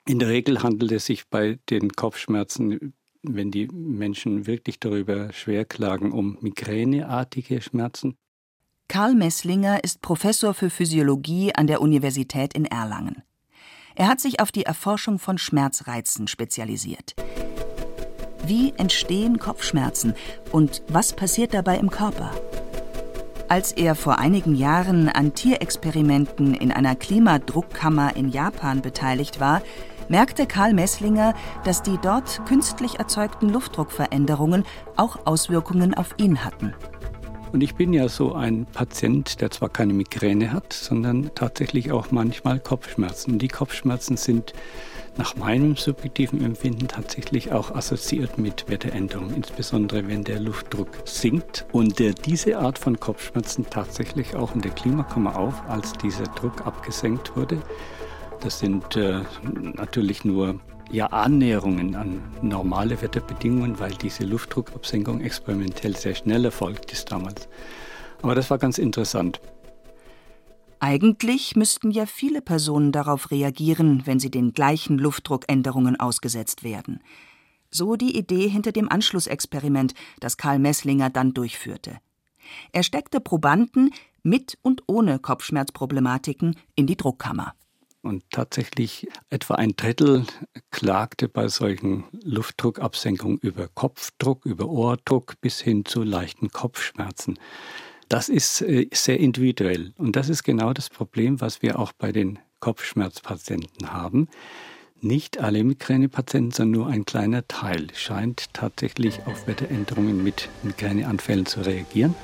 In 0.07 0.19
der 0.19 0.29
Regel 0.29 0.62
handelt 0.62 0.93
es 0.93 1.07
sich 1.07 1.29
bei 1.29 1.59
den 1.69 1.91
Kopfschmerzen, 1.93 2.95
wenn 3.23 3.51
die 3.51 3.69
Menschen 3.69 4.47
wirklich 4.47 4.81
darüber 4.81 5.33
schwer 5.33 5.65
klagen, 5.65 6.12
um 6.12 6.39
migräneartige 6.41 7.61
Schmerzen. 7.61 8.17
Karl 8.89 9.15
Messlinger 9.15 9.83
ist 9.85 10.03
Professor 10.03 10.55
für 10.55 10.71
Physiologie 10.71 11.55
an 11.55 11.67
der 11.67 11.81
Universität 11.81 12.55
in 12.55 12.67
Erlangen. 12.67 13.23
Er 13.95 14.09
hat 14.09 14.21
sich 14.21 14.41
auf 14.41 14.53
die 14.53 14.65
Erforschung 14.65 15.19
von 15.19 15.39
Schmerzreizen 15.39 16.27
spezialisiert. 16.27 17.15
Wie 18.45 18.75
entstehen 18.77 19.39
Kopfschmerzen 19.39 20.15
und 20.51 20.83
was 20.89 21.13
passiert 21.13 21.55
dabei 21.55 21.77
im 21.77 21.91
Körper? 21.91 22.33
Als 23.49 23.73
er 23.73 23.95
vor 23.95 24.19
einigen 24.19 24.55
Jahren 24.55 25.09
an 25.09 25.35
Tierexperimenten 25.35 26.55
in 26.55 26.73
einer 26.73 26.97
Klimadruckkammer 26.97 28.17
in 28.17 28.31
Japan 28.31 28.83
beteiligt 28.83 29.39
war, 29.39 29.63
merkte 30.09 30.47
Karl 30.47 30.75
Messlinger, 30.75 31.35
dass 31.65 31.83
die 31.83 31.99
dort 32.03 32.45
künstlich 32.47 32.99
erzeugten 32.99 33.49
Luftdruckveränderungen 33.49 34.65
auch 34.97 35.25
Auswirkungen 35.25 35.95
auf 35.95 36.15
ihn 36.17 36.45
hatten. 36.45 36.75
Und 37.53 37.63
ich 37.63 37.75
bin 37.75 37.93
ja 37.93 38.09
so 38.09 38.35
ein 38.35 38.65
Patient, 38.65 39.41
der 39.43 39.51
zwar 39.51 39.69
keine 39.69 39.93
Migräne 39.93 40.53
hat, 40.53 40.73
sondern 40.73 41.31
tatsächlich 41.35 41.93
auch 41.93 42.11
manchmal 42.11 42.59
Kopfschmerzen. 42.59 43.39
Die 43.39 43.49
Kopfschmerzen 43.49 44.17
sind 44.17 44.55
nach 45.16 45.37
meinem 45.37 45.76
subjektiven 45.76 46.45
Empfinden 46.45 46.88
tatsächlich 46.88 47.52
auch 47.52 47.75
assoziiert 47.75 48.38
mit 48.38 48.69
Wetteränderungen, 48.69 49.35
insbesondere 49.35 50.09
wenn 50.09 50.25
der 50.25 50.40
Luftdruck 50.40 50.88
sinkt. 51.04 51.66
Und 51.73 52.00
äh, 52.00 52.14
diese 52.14 52.59
Art 52.59 52.78
von 52.78 52.99
Kopfschmerzen 52.99 53.66
tatsächlich 53.69 54.35
auch 54.35 54.54
in 54.54 54.62
der 54.62 54.73
Klimakammer 54.73 55.37
auf, 55.37 55.62
als 55.69 55.92
dieser 55.95 56.25
Druck 56.25 56.66
abgesenkt 56.66 57.37
wurde. 57.37 57.61
Das 58.40 58.59
sind 58.59 58.97
äh, 58.97 59.21
natürlich 59.76 60.25
nur 60.25 60.59
ja, 60.90 61.07
Annäherungen 61.07 61.95
an 61.95 62.23
normale 62.42 63.00
Wetterbedingungen, 63.00 63.78
weil 63.78 63.92
diese 63.92 64.25
Luftdruckabsenkung 64.25 65.21
experimentell 65.21 65.97
sehr 65.97 66.14
schnell 66.14 66.45
erfolgt 66.45 66.92
ist 66.92 67.11
damals. 67.11 67.49
Aber 68.21 68.35
das 68.35 68.50
war 68.50 68.59
ganz 68.59 68.78
interessant. 68.78 69.40
Eigentlich 70.83 71.55
müssten 71.55 71.93
ja 71.93 72.07
viele 72.07 72.43
Personen 72.43 72.91
darauf 72.91 73.31
reagieren, 73.31 74.03
wenn 74.05 74.19
sie 74.19 74.33
den 74.33 74.53
gleichen 74.53 74.99
Luftdruckänderungen 74.99 75.95
ausgesetzt 75.95 76.65
werden. 76.65 76.99
So 77.71 77.95
die 77.95 78.19
Idee 78.19 78.49
hinter 78.49 78.73
dem 78.73 78.91
Anschlussexperiment, 78.91 79.95
das 80.19 80.37
Karl 80.39 80.59
Messlinger 80.59 81.09
dann 81.09 81.35
durchführte. 81.35 81.99
Er 82.73 82.83
steckte 82.83 83.21
Probanden 83.21 83.95
mit 84.25 84.59
und 84.62 84.83
ohne 84.89 85.21
Kopfschmerzproblematiken 85.21 86.57
in 86.75 86.89
die 86.89 86.97
Druckkammer. 86.97 87.55
Und 88.01 88.29
tatsächlich 88.31 89.07
etwa 89.31 89.55
ein 89.55 89.77
Drittel 89.77 90.25
klagte 90.73 91.29
bei 91.29 91.47
solchen 91.47 92.07
Luftdruckabsenkungen 92.25 93.39
über 93.39 93.69
Kopfdruck, 93.69 94.45
über 94.47 94.67
Ohrdruck 94.67 95.41
bis 95.41 95.61
hin 95.61 95.85
zu 95.85 96.03
leichten 96.03 96.51
Kopfschmerzen. 96.51 97.39
Das 98.12 98.28
ist 98.28 98.61
äh, 98.61 98.88
sehr 98.92 99.19
individuell. 99.21 99.95
Und 99.97 100.16
das 100.16 100.28
ist 100.28 100.42
genau 100.42 100.75
das 100.75 100.90
Problem, 100.90 101.40
was 101.40 101.62
wir 101.62 101.78
auch 101.78 101.92
bei 101.92 102.12
den 102.12 102.38
Kopfschmerzpatienten 102.61 103.90
haben. 103.90 104.28
Nicht 105.00 105.40
alle 105.40 105.64
Migränepatienten, 105.64 106.50
sondern 106.50 106.78
nur 106.83 106.92
ein 106.92 107.07
kleiner 107.07 107.49
Teil 107.49 107.87
scheint 107.95 108.52
tatsächlich 108.52 109.21
auf 109.25 109.47
Wetteränderungen 109.47 110.23
mit 110.23 110.50
Migräneanfällen 110.62 111.47
zu 111.47 111.62
reagieren. 111.62 112.14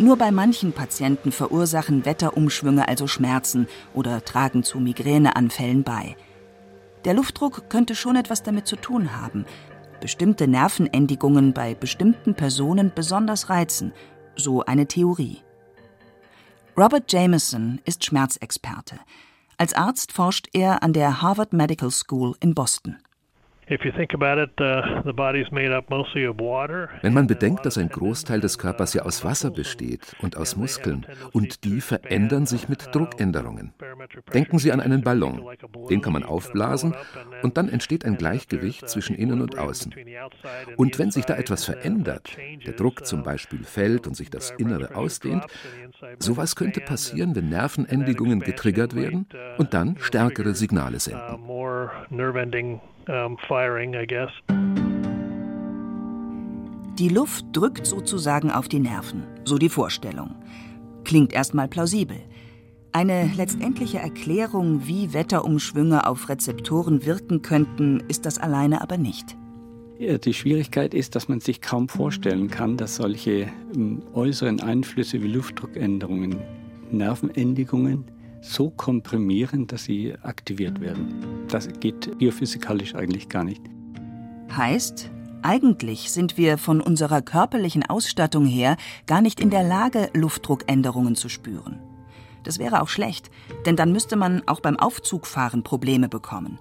Nur 0.00 0.16
bei 0.16 0.32
manchen 0.32 0.72
Patienten 0.72 1.30
verursachen 1.30 2.04
Wetterumschwünge 2.04 2.88
also 2.88 3.06
Schmerzen 3.06 3.68
oder 3.94 4.24
tragen 4.24 4.64
zu 4.64 4.80
Migräneanfällen 4.80 5.84
bei. 5.84 6.16
Der 7.04 7.14
Luftdruck 7.14 7.70
könnte 7.70 7.94
schon 7.94 8.16
etwas 8.16 8.42
damit 8.42 8.66
zu 8.66 8.74
tun 8.74 9.16
haben, 9.16 9.46
bestimmte 10.00 10.48
Nervenendigungen 10.48 11.52
bei 11.52 11.74
bestimmten 11.74 12.34
Personen 12.34 12.92
besonders 12.94 13.50
reizen, 13.50 13.92
so 14.36 14.64
eine 14.64 14.86
Theorie. 14.86 15.42
Robert 16.76 17.12
Jameson 17.12 17.80
ist 17.84 18.04
Schmerzexperte. 18.04 18.98
Als 19.58 19.74
Arzt 19.74 20.12
forscht 20.12 20.48
er 20.54 20.82
an 20.82 20.92
der 20.92 21.20
Harvard 21.20 21.52
Medical 21.52 21.90
School 21.90 22.34
in 22.40 22.54
Boston. 22.54 22.96
Uh, 23.70 23.76
Wenn 27.02 27.14
man 27.14 27.26
bedenkt, 27.28 27.64
dass 27.64 27.78
ein 27.78 27.88
Großteil 27.88 28.40
des 28.40 28.58
Körpers 28.58 28.94
ja 28.94 29.02
aus 29.02 29.24
Wasser 29.24 29.52
besteht 29.52 30.16
und 30.20 30.36
aus 30.36 30.56
Muskeln 30.56 31.06
und 31.32 31.62
die 31.62 31.80
verändern 31.80 32.46
sich 32.46 32.68
mit 32.68 32.92
Druckänderungen. 32.92 33.72
Denken 34.34 34.58
Sie 34.58 34.72
an 34.72 34.80
einen 34.80 35.02
Ballon. 35.02 35.46
Den 35.88 36.00
kann 36.00 36.12
man 36.12 36.24
aufblasen 36.24 36.96
und 37.42 37.56
dann 37.58 37.68
entsteht 37.68 38.04
ein 38.04 38.16
Gleichgewicht 38.16 38.88
zwischen 38.88 39.14
innen 39.14 39.40
und 39.40 39.56
außen. 39.56 39.94
Und 40.76 40.98
wenn 40.98 41.12
sich 41.12 41.26
da 41.26 41.36
etwas 41.36 41.64
verändert, 41.64 42.36
der 42.66 42.72
Druck 42.72 43.06
zum 43.06 43.22
Beispiel 43.22 43.62
fällt 43.62 44.08
und 44.08 44.16
sich 44.16 44.30
das 44.30 44.50
Innere 44.50 44.96
ausdehnt, 44.96 45.44
sowas 46.18 46.56
könnte 46.56 46.80
passieren, 46.80 47.36
wenn 47.36 47.50
Nervenendigungen 47.50 48.40
getriggert 48.40 48.96
werden 48.96 49.26
und 49.58 49.74
dann 49.74 49.96
stärkere 50.00 50.56
Signale 50.56 50.98
senden 50.98 51.20
um, 53.08 53.36
firing, 53.48 53.94
I 53.94 54.06
guess. 54.06 54.30
Die 56.98 57.08
Luft 57.08 57.46
drückt 57.52 57.86
sozusagen 57.86 58.50
auf 58.50 58.68
die 58.68 58.80
Nerven, 58.80 59.22
so 59.44 59.56
die 59.56 59.70
Vorstellung. 59.70 60.34
Klingt 61.04 61.32
erstmal 61.32 61.66
plausibel. 61.66 62.18
Eine 62.92 63.30
letztendliche 63.36 63.98
Erklärung, 63.98 64.86
wie 64.86 65.14
Wetterumschwünge 65.14 66.06
auf 66.06 66.28
Rezeptoren 66.28 67.06
wirken 67.06 67.40
könnten, 67.40 68.00
ist 68.08 68.26
das 68.26 68.38
alleine 68.38 68.82
aber 68.82 68.98
nicht. 68.98 69.36
Die 69.98 70.34
Schwierigkeit 70.34 70.94
ist, 70.94 71.14
dass 71.14 71.28
man 71.28 71.40
sich 71.40 71.60
kaum 71.60 71.88
vorstellen 71.88 72.48
kann, 72.48 72.76
dass 72.76 72.96
solche 72.96 73.48
ähm, 73.74 74.02
äußeren 74.14 74.60
Einflüsse 74.60 75.22
wie 75.22 75.28
Luftdruckänderungen, 75.28 76.36
Nervenendigungen 76.90 78.04
so 78.40 78.70
komprimieren, 78.70 79.66
dass 79.66 79.84
sie 79.84 80.14
aktiviert 80.22 80.80
werden. 80.80 81.39
Das 81.50 81.68
geht 81.80 82.16
biophysikalisch 82.18 82.94
eigentlich 82.94 83.28
gar 83.28 83.44
nicht. 83.44 83.62
Heißt, 84.56 85.10
eigentlich 85.42 86.10
sind 86.10 86.36
wir 86.36 86.58
von 86.58 86.80
unserer 86.80 87.22
körperlichen 87.22 87.84
Ausstattung 87.84 88.44
her 88.44 88.76
gar 89.06 89.20
nicht 89.20 89.40
in 89.40 89.50
der 89.50 89.62
Lage, 89.62 90.10
Luftdruckänderungen 90.12 91.16
zu 91.16 91.28
spüren. 91.28 91.80
Das 92.44 92.58
wäre 92.58 92.82
auch 92.82 92.88
schlecht, 92.88 93.30
denn 93.66 93.76
dann 93.76 93.92
müsste 93.92 94.16
man 94.16 94.42
auch 94.46 94.60
beim 94.60 94.78
Aufzugfahren 94.78 95.62
Probleme 95.62 96.08
bekommen. 96.08 96.58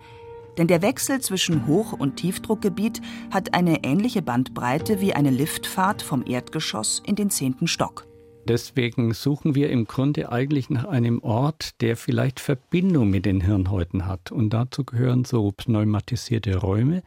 Denn 0.58 0.67
der 0.67 0.81
Wechsel 0.81 1.22
zwischen 1.22 1.67
Hoch- 1.67 1.93
und 1.93 2.17
Tiefdruckgebiet 2.17 3.01
hat 3.31 3.53
eine 3.53 3.84
ähnliche 3.84 4.22
Bandbreite 4.22 5.00
wie 5.00 5.13
eine 5.13 5.29
Liftfahrt 5.29 6.01
vom 6.01 6.24
Erdgeschoss 6.25 7.01
in 7.05 7.15
den 7.15 7.29
zehnten 7.29 7.67
Stock. 7.67 8.09
Deswegen 8.50 9.13
suchen 9.13 9.53
wir 9.53 9.70
im 9.70 9.86
Grunde 9.86 10.32
eigentlich 10.32 10.72
nach 10.72 10.86
einem 10.86 11.22
Ort, 11.22 11.79
der 11.82 11.96
vielleicht 11.96 12.39
Verbindung 12.39 13.12
mit 13.12 13.27
den 13.27 13.41
Hirnhäuten 13.41 14.08
hat. 14.08 14.32
Und 14.32 14.50
dazu 14.50 14.84
gehören 14.84 15.24
so 15.24 15.51
pneumatisierte 15.51 16.58
Räume, 16.58 17.03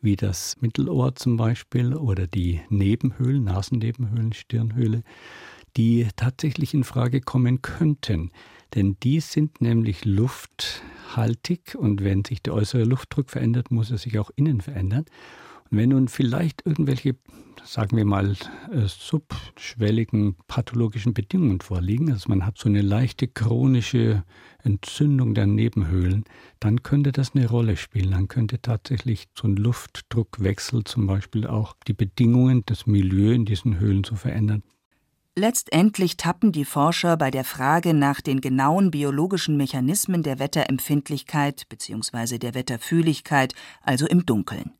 wie 0.00 0.16
das 0.16 0.56
Mittelohr 0.62 1.14
zum 1.14 1.36
Beispiel 1.36 1.94
oder 1.94 2.26
die 2.26 2.62
Nebenhöhlen, 2.70 3.44
Nasennebenhöhlen, 3.44 4.32
Stirnhöhle, 4.32 5.02
die 5.76 6.08
tatsächlich 6.16 6.72
in 6.72 6.84
Frage 6.84 7.20
kommen 7.20 7.60
könnten. 7.60 8.30
Denn 8.74 8.96
die 9.02 9.20
sind 9.20 9.60
nämlich 9.60 10.06
lufthaltig 10.06 11.74
und 11.74 12.02
wenn 12.02 12.24
sich 12.24 12.42
der 12.42 12.54
äußere 12.54 12.84
Luftdruck 12.84 13.28
verändert, 13.28 13.70
muss 13.70 13.90
er 13.90 13.98
sich 13.98 14.18
auch 14.18 14.30
innen 14.36 14.62
verändern. 14.62 15.04
Wenn 15.74 15.88
nun 15.88 16.08
vielleicht 16.08 16.66
irgendwelche 16.66 17.16
sagen 17.64 17.96
wir 17.96 18.04
mal, 18.04 18.32
äh, 18.72 18.86
subschwelligen 18.86 20.36
pathologischen 20.48 21.14
Bedingungen 21.14 21.60
vorliegen, 21.60 22.12
also 22.12 22.28
man 22.28 22.44
hat 22.44 22.58
so 22.58 22.68
eine 22.68 22.82
leichte 22.82 23.28
chronische 23.28 24.24
Entzündung 24.62 25.34
der 25.34 25.46
Nebenhöhlen, 25.46 26.24
dann 26.60 26.82
könnte 26.82 27.12
das 27.12 27.34
eine 27.34 27.48
Rolle 27.48 27.76
spielen. 27.76 28.10
Dann 28.10 28.28
könnte 28.28 28.60
tatsächlich 28.60 29.28
so 29.38 29.48
ein 29.48 29.56
Luftdruckwechsel 29.56 30.84
zum 30.84 31.06
Beispiel 31.06 31.46
auch 31.46 31.74
die 31.86 31.94
Bedingungen 31.94 32.64
des 32.66 32.86
Milieus 32.86 33.34
in 33.34 33.44
diesen 33.44 33.78
Höhlen 33.78 34.04
zu 34.04 34.16
verändern. 34.16 34.62
Letztendlich 35.34 36.18
tappen 36.18 36.52
die 36.52 36.66
Forscher 36.66 37.16
bei 37.16 37.30
der 37.30 37.44
Frage 37.44 37.94
nach 37.94 38.20
den 38.20 38.42
genauen 38.42 38.90
biologischen 38.90 39.56
Mechanismen 39.56 40.22
der 40.22 40.38
Wetterempfindlichkeit 40.38 41.68
bzw. 41.70 42.38
der 42.38 42.54
Wetterfühligkeit 42.54 43.54
also 43.82 44.06
im 44.06 44.26
Dunkeln. 44.26 44.72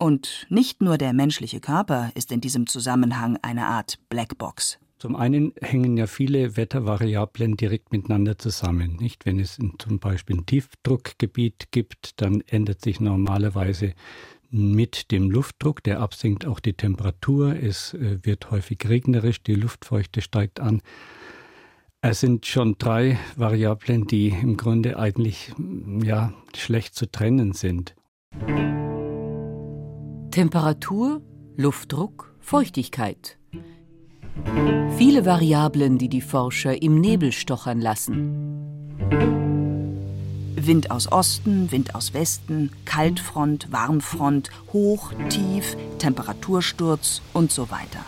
Und 0.00 0.46
nicht 0.48 0.80
nur 0.80 0.96
der 0.96 1.12
menschliche 1.12 1.60
Körper 1.60 2.10
ist 2.14 2.32
in 2.32 2.40
diesem 2.40 2.66
Zusammenhang 2.66 3.38
eine 3.42 3.66
Art 3.66 3.98
Blackbox. 4.08 4.78
Zum 4.98 5.14
einen 5.14 5.52
hängen 5.60 5.98
ja 5.98 6.06
viele 6.06 6.56
Wettervariablen 6.56 7.58
direkt 7.58 7.92
miteinander 7.92 8.38
zusammen. 8.38 8.96
Nicht? 8.96 9.26
Wenn 9.26 9.38
es 9.38 9.58
zum 9.78 9.98
Beispiel 9.98 10.38
ein 10.38 10.46
Tiefdruckgebiet 10.46 11.68
gibt, 11.70 12.20
dann 12.22 12.42
ändert 12.46 12.80
sich 12.80 12.98
normalerweise 13.00 13.92
Mit 14.48 15.10
dem 15.10 15.30
Luftdruck, 15.30 15.82
der 15.84 16.00
absinkt, 16.00 16.46
auch 16.46 16.60
die 16.60 16.72
Temperatur. 16.72 17.54
Es 17.54 17.94
äh, 17.94 18.18
wird 18.22 18.50
häufig 18.50 18.88
regnerisch, 18.88 19.42
die 19.42 19.54
Luftfeuchte 19.54 20.22
steigt 20.22 20.60
an. 20.60 20.80
Es 22.00 22.20
sind 22.20 22.46
schon 22.46 22.76
drei 22.78 23.18
Variablen, 23.36 24.06
die 24.06 24.28
im 24.28 24.56
Grunde 24.56 24.98
eigentlich 24.98 25.52
ja, 26.02 26.32
schlecht 26.56 26.94
zu 26.94 27.10
trennen 27.10 27.52
sind. 27.52 27.94
Temperatur, 30.30 31.22
Luftdruck, 31.56 32.32
Feuchtigkeit. 32.38 33.36
Viele 34.96 35.26
Variablen, 35.26 35.98
die 35.98 36.08
die 36.08 36.20
Forscher 36.20 36.80
im 36.80 37.00
Nebel 37.00 37.32
stochern 37.32 37.80
lassen. 37.80 38.96
Wind 40.54 40.92
aus 40.92 41.10
Osten, 41.10 41.72
Wind 41.72 41.96
aus 41.96 42.14
Westen, 42.14 42.70
Kaltfront, 42.84 43.72
Warmfront, 43.72 44.50
Hoch, 44.72 45.12
Tief, 45.30 45.76
Temperatursturz 45.98 47.22
und 47.32 47.50
so 47.50 47.68
weiter. 47.72 48.04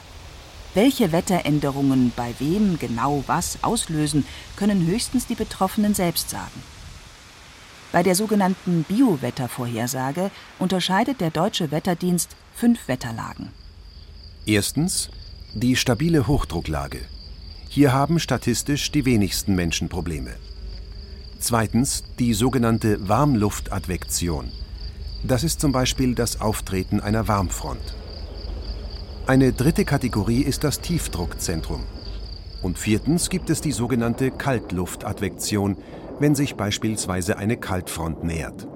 Welche 0.74 1.10
Wetteränderungen 1.10 2.12
bei 2.14 2.34
wem 2.38 2.78
genau 2.78 3.24
was 3.26 3.64
auslösen, 3.64 4.24
können 4.54 4.86
höchstens 4.86 5.26
die 5.26 5.34
Betroffenen 5.34 5.94
selbst 5.94 6.30
sagen. 6.30 6.62
Bei 7.92 8.02
der 8.02 8.14
sogenannten 8.14 8.84
Biowettervorhersage 8.84 10.30
unterscheidet 10.58 11.20
der 11.20 11.30
Deutsche 11.30 11.70
Wetterdienst 11.70 12.34
fünf 12.54 12.88
Wetterlagen. 12.88 13.50
Erstens 14.46 15.10
die 15.54 15.76
stabile 15.76 16.26
Hochdrucklage. 16.26 17.00
Hier 17.68 17.92
haben 17.92 18.18
statistisch 18.18 18.90
die 18.90 19.04
wenigsten 19.04 19.54
Menschen 19.54 19.90
Probleme. 19.90 20.30
Zweitens 21.38 22.02
die 22.18 22.32
sogenannte 22.32 23.08
Warmluftadvektion. 23.08 24.50
Das 25.22 25.44
ist 25.44 25.60
zum 25.60 25.72
Beispiel 25.72 26.14
das 26.14 26.40
Auftreten 26.40 27.00
einer 27.00 27.28
Warmfront. 27.28 27.94
Eine 29.26 29.52
dritte 29.52 29.84
Kategorie 29.84 30.40
ist 30.40 30.64
das 30.64 30.80
Tiefdruckzentrum. 30.80 31.82
Und 32.62 32.78
viertens 32.78 33.28
gibt 33.28 33.50
es 33.50 33.60
die 33.60 33.72
sogenannte 33.72 34.30
Kaltluftadvektion, 34.30 35.76
wenn 36.22 36.36
sich 36.36 36.54
beispielsweise 36.54 37.36
eine 37.36 37.56
Kaltfront 37.56 38.22
nähert. 38.22 38.68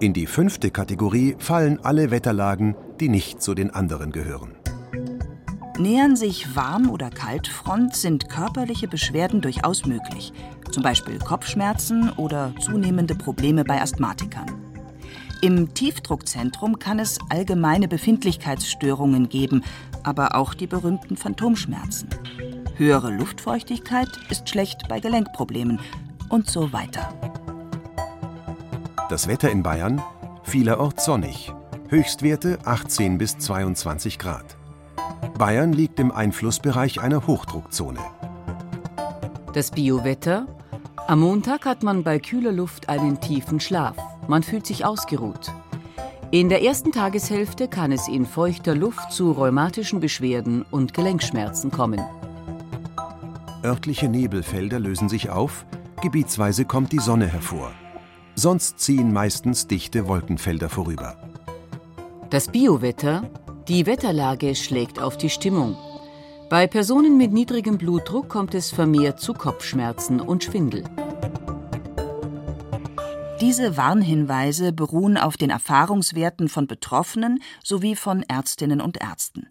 In 0.00 0.12
die 0.12 0.26
fünfte 0.26 0.72
Kategorie 0.72 1.36
fallen 1.38 1.78
alle 1.84 2.10
Wetterlagen, 2.10 2.74
die 2.98 3.08
nicht 3.08 3.40
zu 3.40 3.54
den 3.54 3.70
anderen 3.70 4.10
gehören. 4.10 4.56
Nähern 5.78 6.16
sich 6.16 6.56
Warm- 6.56 6.90
oder 6.90 7.08
Kaltfront, 7.08 7.94
sind 7.94 8.28
körperliche 8.28 8.88
Beschwerden 8.88 9.40
durchaus 9.40 9.86
möglich, 9.86 10.32
zum 10.72 10.82
Beispiel 10.82 11.20
Kopfschmerzen 11.20 12.10
oder 12.16 12.52
zunehmende 12.58 13.14
Probleme 13.14 13.62
bei 13.62 13.80
Asthmatikern. 13.80 14.50
Im 15.42 15.72
Tiefdruckzentrum 15.72 16.80
kann 16.80 16.98
es 16.98 17.18
allgemeine 17.28 17.86
Befindlichkeitsstörungen 17.86 19.28
geben, 19.28 19.62
aber 20.02 20.34
auch 20.34 20.54
die 20.54 20.66
berühmten 20.66 21.16
Phantomschmerzen. 21.16 22.08
Höhere 22.76 23.12
Luftfeuchtigkeit 23.12 24.08
ist 24.30 24.48
schlecht 24.48 24.88
bei 24.88 24.98
Gelenkproblemen 24.98 25.78
und 26.30 26.48
so 26.48 26.72
weiter. 26.72 27.12
Das 29.10 29.28
Wetter 29.28 29.50
in 29.50 29.62
Bayern 29.62 30.00
vielerorts 30.44 31.04
sonnig, 31.04 31.52
Höchstwerte 31.88 32.58
18 32.64 33.18
bis 33.18 33.38
22 33.38 34.18
Grad. 34.18 34.56
Bayern 35.36 35.72
liegt 35.72 36.00
im 36.00 36.12
Einflussbereich 36.12 37.00
einer 37.00 37.26
Hochdruckzone. 37.26 38.00
Das 39.52 39.70
Biowetter? 39.70 40.46
Am 41.08 41.20
Montag 41.20 41.66
hat 41.66 41.82
man 41.82 42.04
bei 42.04 42.20
kühler 42.20 42.52
Luft 42.52 42.88
einen 42.88 43.20
tiefen 43.20 43.58
Schlaf. 43.58 43.96
Man 44.28 44.44
fühlt 44.44 44.66
sich 44.66 44.84
ausgeruht. 44.84 45.52
In 46.30 46.48
der 46.48 46.62
ersten 46.62 46.92
Tageshälfte 46.92 47.66
kann 47.66 47.90
es 47.90 48.06
in 48.06 48.24
feuchter 48.24 48.76
Luft 48.76 49.12
zu 49.12 49.32
rheumatischen 49.32 49.98
Beschwerden 49.98 50.64
und 50.70 50.94
Gelenkschmerzen 50.94 51.72
kommen. 51.72 52.00
Örtliche 53.64 54.08
Nebelfelder 54.08 54.78
lösen 54.78 55.08
sich 55.08 55.30
auf, 55.30 55.66
gebietsweise 56.00 56.64
kommt 56.64 56.92
die 56.92 56.98
Sonne 56.98 57.26
hervor. 57.26 57.72
Sonst 58.34 58.78
ziehen 58.80 59.12
meistens 59.12 59.66
dichte 59.66 60.08
Wolkenfelder 60.08 60.68
vorüber. 60.68 61.16
Das 62.30 62.48
Biowetter 62.48 63.28
die 63.70 63.86
Wetterlage 63.86 64.56
schlägt 64.56 65.00
auf 65.00 65.16
die 65.16 65.30
Stimmung. 65.30 65.76
Bei 66.48 66.66
Personen 66.66 67.16
mit 67.16 67.32
niedrigem 67.32 67.78
Blutdruck 67.78 68.28
kommt 68.28 68.52
es 68.54 68.72
vermehrt 68.72 69.20
zu 69.20 69.32
Kopfschmerzen 69.32 70.20
und 70.20 70.42
Schwindel. 70.42 70.82
Diese 73.40 73.76
Warnhinweise 73.76 74.72
beruhen 74.72 75.16
auf 75.16 75.36
den 75.36 75.50
Erfahrungswerten 75.50 76.48
von 76.48 76.66
Betroffenen 76.66 77.40
sowie 77.62 77.94
von 77.94 78.24
Ärztinnen 78.24 78.80
und 78.80 79.00
Ärzten. 79.00 79.50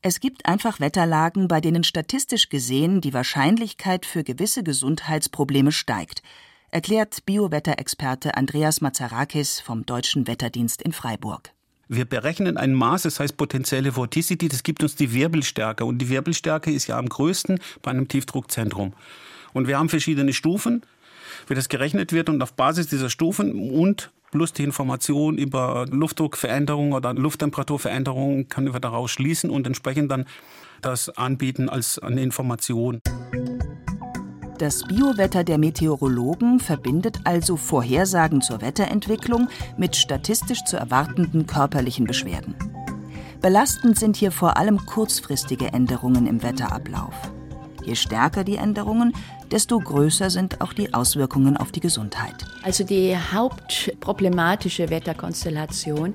Es 0.00 0.20
gibt 0.20 0.46
einfach 0.46 0.78
Wetterlagen, 0.78 1.48
bei 1.48 1.60
denen 1.60 1.82
statistisch 1.82 2.48
gesehen 2.48 3.00
die 3.00 3.12
Wahrscheinlichkeit 3.12 4.06
für 4.06 4.22
gewisse 4.22 4.62
Gesundheitsprobleme 4.62 5.72
steigt, 5.72 6.22
erklärt 6.70 7.26
Biowetterexperte 7.26 8.36
Andreas 8.36 8.80
Mazarakis 8.80 9.58
vom 9.60 9.84
Deutschen 9.86 10.28
Wetterdienst 10.28 10.82
in 10.82 10.92
Freiburg. 10.92 11.50
Wir 11.88 12.04
berechnen 12.04 12.58
ein 12.58 12.74
Maß, 12.74 13.02
das 13.02 13.18
heißt 13.18 13.36
potenzielle 13.36 13.92
Vorticity, 13.92 14.48
das 14.48 14.62
gibt 14.62 14.84
uns 14.84 14.94
die 14.94 15.12
Wirbelstärke. 15.12 15.84
Und 15.84 15.98
die 15.98 16.08
Wirbelstärke 16.08 16.70
ist 16.70 16.86
ja 16.86 16.96
am 16.96 17.08
größten 17.08 17.58
bei 17.82 17.90
einem 17.90 18.06
Tiefdruckzentrum. 18.06 18.92
Und 19.52 19.66
wir 19.66 19.78
haben 19.78 19.88
verschiedene 19.88 20.32
Stufen, 20.32 20.82
wie 21.48 21.54
das 21.54 21.68
gerechnet 21.68 22.12
wird. 22.12 22.28
Und 22.28 22.40
auf 22.40 22.52
Basis 22.52 22.86
dieser 22.86 23.10
Stufen 23.10 23.70
und 23.72 24.12
plus 24.30 24.52
die 24.52 24.64
Information 24.64 25.38
über 25.38 25.86
Luftdruckveränderungen 25.90 26.92
oder 26.92 27.14
Lufttemperaturveränderungen 27.14 28.48
können 28.48 28.72
wir 28.72 28.80
daraus 28.80 29.10
schließen 29.10 29.50
und 29.50 29.66
entsprechend 29.66 30.10
dann 30.10 30.26
das 30.82 31.08
anbieten 31.10 31.68
als 31.68 31.98
eine 31.98 32.22
Information. 32.22 33.00
Das 34.58 34.82
Biowetter 34.82 35.44
der 35.44 35.56
Meteorologen 35.56 36.58
verbindet 36.58 37.20
also 37.24 37.56
Vorhersagen 37.56 38.40
zur 38.40 38.60
Wetterentwicklung 38.60 39.48
mit 39.76 39.94
statistisch 39.94 40.64
zu 40.64 40.76
erwartenden 40.76 41.46
körperlichen 41.46 42.06
Beschwerden. 42.06 42.56
Belastend 43.40 43.96
sind 43.96 44.16
hier 44.16 44.32
vor 44.32 44.56
allem 44.56 44.84
kurzfristige 44.84 45.66
Änderungen 45.66 46.26
im 46.26 46.42
Wetterablauf. 46.42 47.14
Je 47.88 47.94
stärker 47.94 48.44
die 48.44 48.56
Änderungen, 48.56 49.14
desto 49.50 49.78
größer 49.78 50.28
sind 50.28 50.60
auch 50.60 50.74
die 50.74 50.92
Auswirkungen 50.92 51.56
auf 51.56 51.72
die 51.72 51.80
Gesundheit. 51.80 52.44
Also 52.62 52.84
die 52.84 53.16
hauptproblematische 53.16 54.90
Wetterkonstellation 54.90 56.12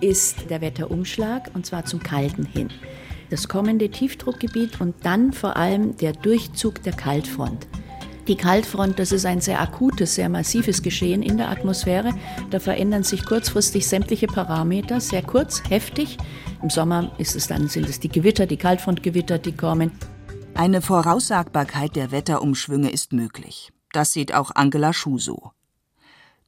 ist 0.00 0.48
der 0.48 0.62
Wetterumschlag, 0.62 1.50
und 1.52 1.66
zwar 1.66 1.84
zum 1.84 2.02
Kalten 2.02 2.46
hin. 2.46 2.70
Das 3.28 3.48
kommende 3.48 3.90
Tiefdruckgebiet 3.90 4.80
und 4.80 4.94
dann 5.02 5.34
vor 5.34 5.58
allem 5.58 5.94
der 5.98 6.14
Durchzug 6.14 6.82
der 6.84 6.94
Kaltfront. 6.94 7.66
Die 8.26 8.36
Kaltfront, 8.36 8.98
das 8.98 9.12
ist 9.12 9.26
ein 9.26 9.42
sehr 9.42 9.60
akutes, 9.60 10.14
sehr 10.14 10.30
massives 10.30 10.80
Geschehen 10.80 11.22
in 11.22 11.36
der 11.36 11.50
Atmosphäre. 11.50 12.12
Da 12.48 12.60
verändern 12.60 13.02
sich 13.02 13.26
kurzfristig 13.26 13.86
sämtliche 13.86 14.26
Parameter, 14.26 15.00
sehr 15.00 15.22
kurz, 15.22 15.62
heftig. 15.68 16.16
Im 16.62 16.70
Sommer 16.70 17.12
ist 17.18 17.36
es 17.36 17.46
dann, 17.46 17.68
sind 17.68 17.90
es 17.90 18.00
die 18.00 18.08
Gewitter, 18.08 18.46
die 18.46 18.56
Kaltfrontgewitter, 18.56 19.38
die 19.38 19.52
kommen. 19.52 19.92
Eine 20.54 20.82
Voraussagbarkeit 20.82 21.96
der 21.96 22.10
Wetterumschwünge 22.10 22.90
ist 22.90 23.12
möglich. 23.12 23.72
Das 23.92 24.12
sieht 24.12 24.34
auch 24.34 24.50
Angela 24.54 24.92
Schuh 24.92 25.18
so. 25.18 25.52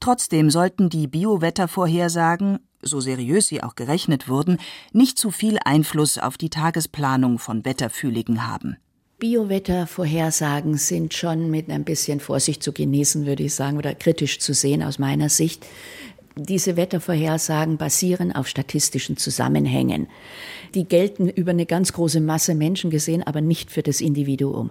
Trotzdem 0.00 0.50
sollten 0.50 0.90
die 0.90 1.06
Biowettervorhersagen, 1.06 2.58
so 2.82 3.00
seriös 3.00 3.46
sie 3.46 3.62
auch 3.62 3.74
gerechnet 3.74 4.28
wurden, 4.28 4.58
nicht 4.92 5.18
zu 5.18 5.30
viel 5.30 5.58
Einfluss 5.64 6.18
auf 6.18 6.36
die 6.36 6.50
Tagesplanung 6.50 7.38
von 7.38 7.64
Wetterfühligen 7.64 8.46
haben. 8.46 8.76
Biowettervorhersagen 9.22 10.76
sind 10.76 11.14
schon 11.14 11.48
mit 11.48 11.70
ein 11.70 11.84
bisschen 11.84 12.18
Vorsicht 12.18 12.60
zu 12.60 12.72
genießen, 12.72 13.24
würde 13.24 13.44
ich 13.44 13.54
sagen, 13.54 13.76
oder 13.76 13.94
kritisch 13.94 14.40
zu 14.40 14.52
sehen 14.52 14.82
aus 14.82 14.98
meiner 14.98 15.28
Sicht. 15.28 15.64
Diese 16.36 16.76
Wettervorhersagen 16.76 17.76
basieren 17.76 18.32
auf 18.32 18.48
statistischen 18.48 19.16
Zusammenhängen. 19.16 20.08
Die 20.74 20.84
gelten 20.84 21.28
über 21.28 21.50
eine 21.50 21.66
ganz 21.66 21.92
große 21.92 22.20
Masse 22.20 22.54
Menschen 22.54 22.90
gesehen, 22.90 23.22
aber 23.22 23.40
nicht 23.40 23.70
für 23.70 23.82
das 23.82 24.00
Individuum. 24.00 24.70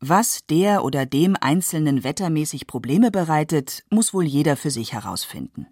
Was 0.00 0.40
der 0.50 0.84
oder 0.84 1.06
dem 1.06 1.36
Einzelnen 1.40 2.04
wettermäßig 2.04 2.66
Probleme 2.66 3.10
bereitet, 3.10 3.84
muss 3.88 4.12
wohl 4.12 4.24
jeder 4.24 4.56
für 4.56 4.70
sich 4.70 4.92
herausfinden. 4.92 5.68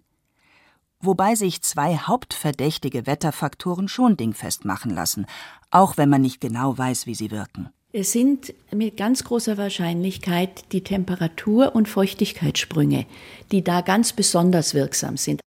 Wobei 1.01 1.35
sich 1.35 1.61
zwei 1.61 1.97
hauptverdächtige 1.97 3.05
Wetterfaktoren 3.05 3.87
schon 3.87 4.17
dingfest 4.17 4.65
machen 4.65 4.91
lassen, 4.91 5.25
auch 5.69 5.97
wenn 5.97 6.09
man 6.09 6.21
nicht 6.21 6.39
genau 6.39 6.77
weiß, 6.77 7.07
wie 7.07 7.15
sie 7.15 7.29
wirken. 7.29 7.71
Es 7.93 8.13
sind 8.13 8.53
mit 8.71 8.95
ganz 8.95 9.25
großer 9.25 9.57
Wahrscheinlichkeit 9.57 10.71
die 10.71 10.81
Temperatur- 10.81 11.75
und 11.75 11.89
Feuchtigkeitssprünge, 11.89 13.05
die 13.51 13.65
da 13.65 13.81
ganz 13.81 14.13
besonders 14.13 14.73
wirksam 14.73 15.17
sind. 15.17 15.41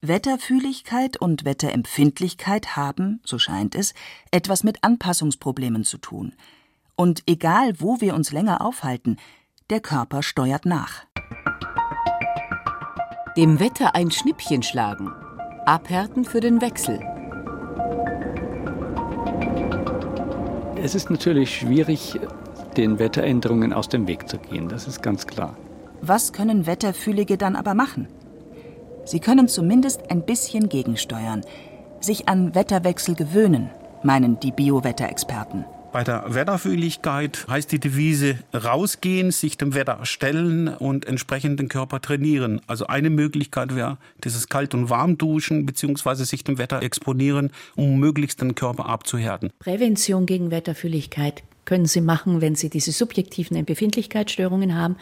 Wetterfühligkeit 0.00 1.18
und 1.18 1.44
Wetterempfindlichkeit 1.44 2.76
haben, 2.76 3.20
so 3.24 3.38
scheint 3.38 3.74
es, 3.74 3.92
etwas 4.30 4.64
mit 4.64 4.82
Anpassungsproblemen 4.82 5.84
zu 5.84 5.98
tun. 5.98 6.34
Und 6.96 7.22
egal, 7.26 7.78
wo 7.80 8.00
wir 8.00 8.14
uns 8.14 8.32
länger 8.32 8.62
aufhalten, 8.64 9.18
der 9.68 9.80
Körper 9.80 10.22
steuert 10.22 10.64
nach. 10.64 11.04
Dem 13.36 13.60
Wetter 13.60 13.94
ein 13.94 14.10
Schnippchen 14.10 14.62
schlagen. 14.62 15.12
Abhärten 15.66 16.24
für 16.24 16.40
den 16.40 16.62
Wechsel. 16.62 17.13
Es 20.84 20.94
ist 20.94 21.08
natürlich 21.08 21.56
schwierig, 21.56 22.20
den 22.76 22.98
Wetteränderungen 22.98 23.72
aus 23.72 23.88
dem 23.88 24.06
Weg 24.06 24.28
zu 24.28 24.36
gehen, 24.36 24.68
das 24.68 24.86
ist 24.86 25.02
ganz 25.02 25.26
klar. 25.26 25.56
Was 26.02 26.34
können 26.34 26.66
Wetterfühlige 26.66 27.38
dann 27.38 27.56
aber 27.56 27.72
machen? 27.72 28.06
Sie 29.06 29.18
können 29.18 29.48
zumindest 29.48 30.10
ein 30.10 30.26
bisschen 30.26 30.68
gegensteuern, 30.68 31.40
sich 32.00 32.28
an 32.28 32.54
Wetterwechsel 32.54 33.14
gewöhnen, 33.14 33.70
meinen 34.02 34.38
die 34.40 34.52
Biowetterexperten. 34.52 35.64
Bei 35.94 36.02
der 36.02 36.24
Wetterfühligkeit 36.26 37.46
heißt 37.48 37.70
die 37.70 37.78
Devise 37.78 38.40
rausgehen, 38.52 39.30
sich 39.30 39.58
dem 39.58 39.74
Wetter 39.74 40.00
stellen 40.02 40.66
und 40.66 41.06
entsprechend 41.06 41.60
den 41.60 41.68
Körper 41.68 42.00
trainieren. 42.00 42.60
Also 42.66 42.88
eine 42.88 43.10
Möglichkeit 43.10 43.76
wäre 43.76 43.98
dieses 44.24 44.48
Kalt- 44.48 44.74
und 44.74 44.90
Warmduschen 44.90 45.66
beziehungsweise 45.66 46.24
sich 46.24 46.42
dem 46.42 46.58
Wetter 46.58 46.82
exponieren, 46.82 47.52
um 47.76 48.00
möglichst 48.00 48.40
den 48.40 48.56
Körper 48.56 48.86
abzuhärten. 48.86 49.52
Prävention 49.60 50.26
gegen 50.26 50.50
Wetterfühligkeit 50.50 51.44
können 51.64 51.86
Sie 51.86 52.00
machen, 52.00 52.40
wenn 52.40 52.54
Sie 52.54 52.70
diese 52.70 52.92
subjektiven 52.92 53.56
Empfindlichkeitsstörungen 53.56 54.74
haben. 54.74 54.96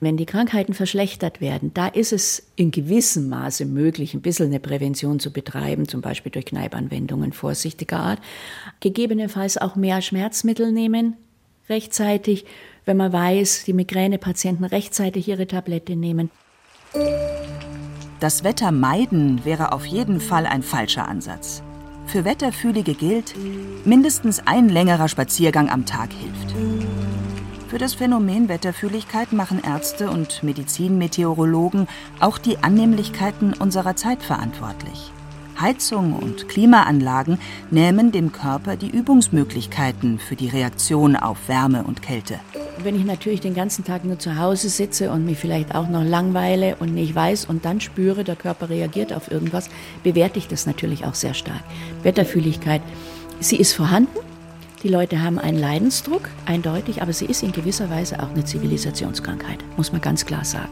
Wenn 0.00 0.16
die 0.16 0.26
Krankheiten 0.26 0.74
verschlechtert 0.74 1.40
werden, 1.40 1.72
da 1.74 1.86
ist 1.86 2.12
es 2.12 2.46
in 2.56 2.70
gewissem 2.70 3.28
Maße 3.28 3.66
möglich, 3.66 4.14
ein 4.14 4.22
bisschen 4.22 4.46
eine 4.46 4.60
Prävention 4.60 5.20
zu 5.20 5.32
betreiben, 5.32 5.88
zum 5.88 6.00
Beispiel 6.00 6.32
durch 6.32 6.46
Kneipanwendungen 6.46 7.32
vorsichtiger 7.32 8.00
Art. 8.00 8.20
Gegebenenfalls 8.80 9.58
auch 9.58 9.76
mehr 9.76 10.02
Schmerzmittel 10.02 10.72
nehmen, 10.72 11.16
rechtzeitig, 11.68 12.44
wenn 12.84 12.96
man 12.96 13.12
weiß, 13.12 13.64
die 13.64 13.72
Migränepatienten 13.72 14.64
rechtzeitig 14.64 15.28
ihre 15.28 15.46
Tablette 15.46 15.96
nehmen. 15.96 16.30
Das 18.20 18.44
Wetter 18.44 18.72
meiden 18.72 19.44
wäre 19.44 19.72
auf 19.72 19.84
jeden 19.84 20.20
Fall 20.20 20.46
ein 20.46 20.62
falscher 20.62 21.06
Ansatz. 21.06 21.62
Für 22.06 22.24
Wetterfühlige 22.24 22.94
gilt, 22.94 23.34
mindestens 23.84 24.46
ein 24.46 24.68
längerer 24.68 25.08
Spaziergang 25.08 25.68
am 25.68 25.86
Tag 25.86 26.10
hilft. 26.12 26.54
Für 27.68 27.78
das 27.78 27.94
Phänomen 27.94 28.48
Wetterfühligkeit 28.48 29.32
machen 29.32 29.60
Ärzte 29.62 30.08
und 30.08 30.44
Medizinmeteorologen 30.44 31.88
auch 32.20 32.38
die 32.38 32.58
Annehmlichkeiten 32.58 33.54
unserer 33.54 33.96
Zeit 33.96 34.22
verantwortlich. 34.22 35.12
Heizung 35.60 36.12
und 36.14 36.48
Klimaanlagen 36.48 37.38
nehmen 37.70 38.12
dem 38.12 38.32
Körper 38.32 38.76
die 38.76 38.90
Übungsmöglichkeiten 38.90 40.18
für 40.18 40.36
die 40.36 40.48
Reaktion 40.48 41.16
auf 41.16 41.48
Wärme 41.48 41.84
und 41.84 42.02
Kälte. 42.02 42.38
Wenn 42.82 42.94
ich 42.94 43.04
natürlich 43.04 43.40
den 43.40 43.54
ganzen 43.54 43.84
Tag 43.84 44.04
nur 44.04 44.18
zu 44.18 44.38
Hause 44.38 44.68
sitze 44.68 45.10
und 45.10 45.24
mich 45.24 45.38
vielleicht 45.38 45.74
auch 45.74 45.88
noch 45.88 46.04
langweile 46.04 46.76
und 46.76 46.94
nicht 46.94 47.14
weiß 47.14 47.46
und 47.46 47.64
dann 47.64 47.80
spüre, 47.80 48.22
der 48.22 48.36
Körper 48.36 48.68
reagiert 48.68 49.12
auf 49.12 49.30
irgendwas, 49.30 49.70
bewerte 50.02 50.38
ich 50.38 50.48
das 50.48 50.66
natürlich 50.66 51.04
auch 51.04 51.14
sehr 51.14 51.34
stark. 51.34 51.62
Wetterfühligkeit, 52.02 52.82
sie 53.40 53.56
ist 53.56 53.72
vorhanden. 53.72 54.18
Die 54.82 54.88
Leute 54.88 55.22
haben 55.22 55.38
einen 55.38 55.58
Leidensdruck, 55.58 56.28
eindeutig, 56.44 57.00
aber 57.00 57.12
sie 57.12 57.24
ist 57.24 57.42
in 57.42 57.52
gewisser 57.52 57.88
Weise 57.90 58.22
auch 58.22 58.30
eine 58.30 58.44
Zivilisationskrankheit, 58.44 59.58
muss 59.76 59.90
man 59.90 60.02
ganz 60.02 60.26
klar 60.26 60.44
sagen. 60.44 60.68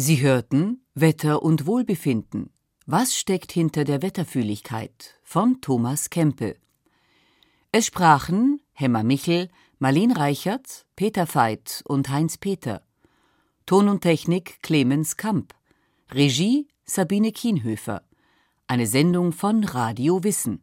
Sie 0.00 0.20
hörten 0.20 0.84
Wetter 0.94 1.42
und 1.42 1.66
Wohlbefinden. 1.66 2.50
Was 2.86 3.16
steckt 3.16 3.50
hinter 3.50 3.82
der 3.82 4.00
Wetterfühligkeit? 4.00 5.18
von 5.24 5.60
Thomas 5.60 6.08
Kempe. 6.08 6.54
Es 7.72 7.86
sprachen 7.86 8.60
Hemmer 8.74 9.02
Michel, 9.02 9.48
Marlene 9.80 10.16
Reichert, 10.16 10.86
Peter 10.94 11.26
Veit 11.26 11.82
und 11.84 12.10
Heinz 12.10 12.38
Peter. 12.38 12.82
Ton 13.66 13.88
und 13.88 14.02
Technik 14.02 14.62
Clemens 14.62 15.16
Kamp. 15.16 15.52
Regie 16.12 16.68
Sabine 16.84 17.32
Kienhöfer. 17.32 18.04
Eine 18.68 18.86
Sendung 18.86 19.32
von 19.32 19.64
Radio 19.64 20.22
Wissen. 20.22 20.62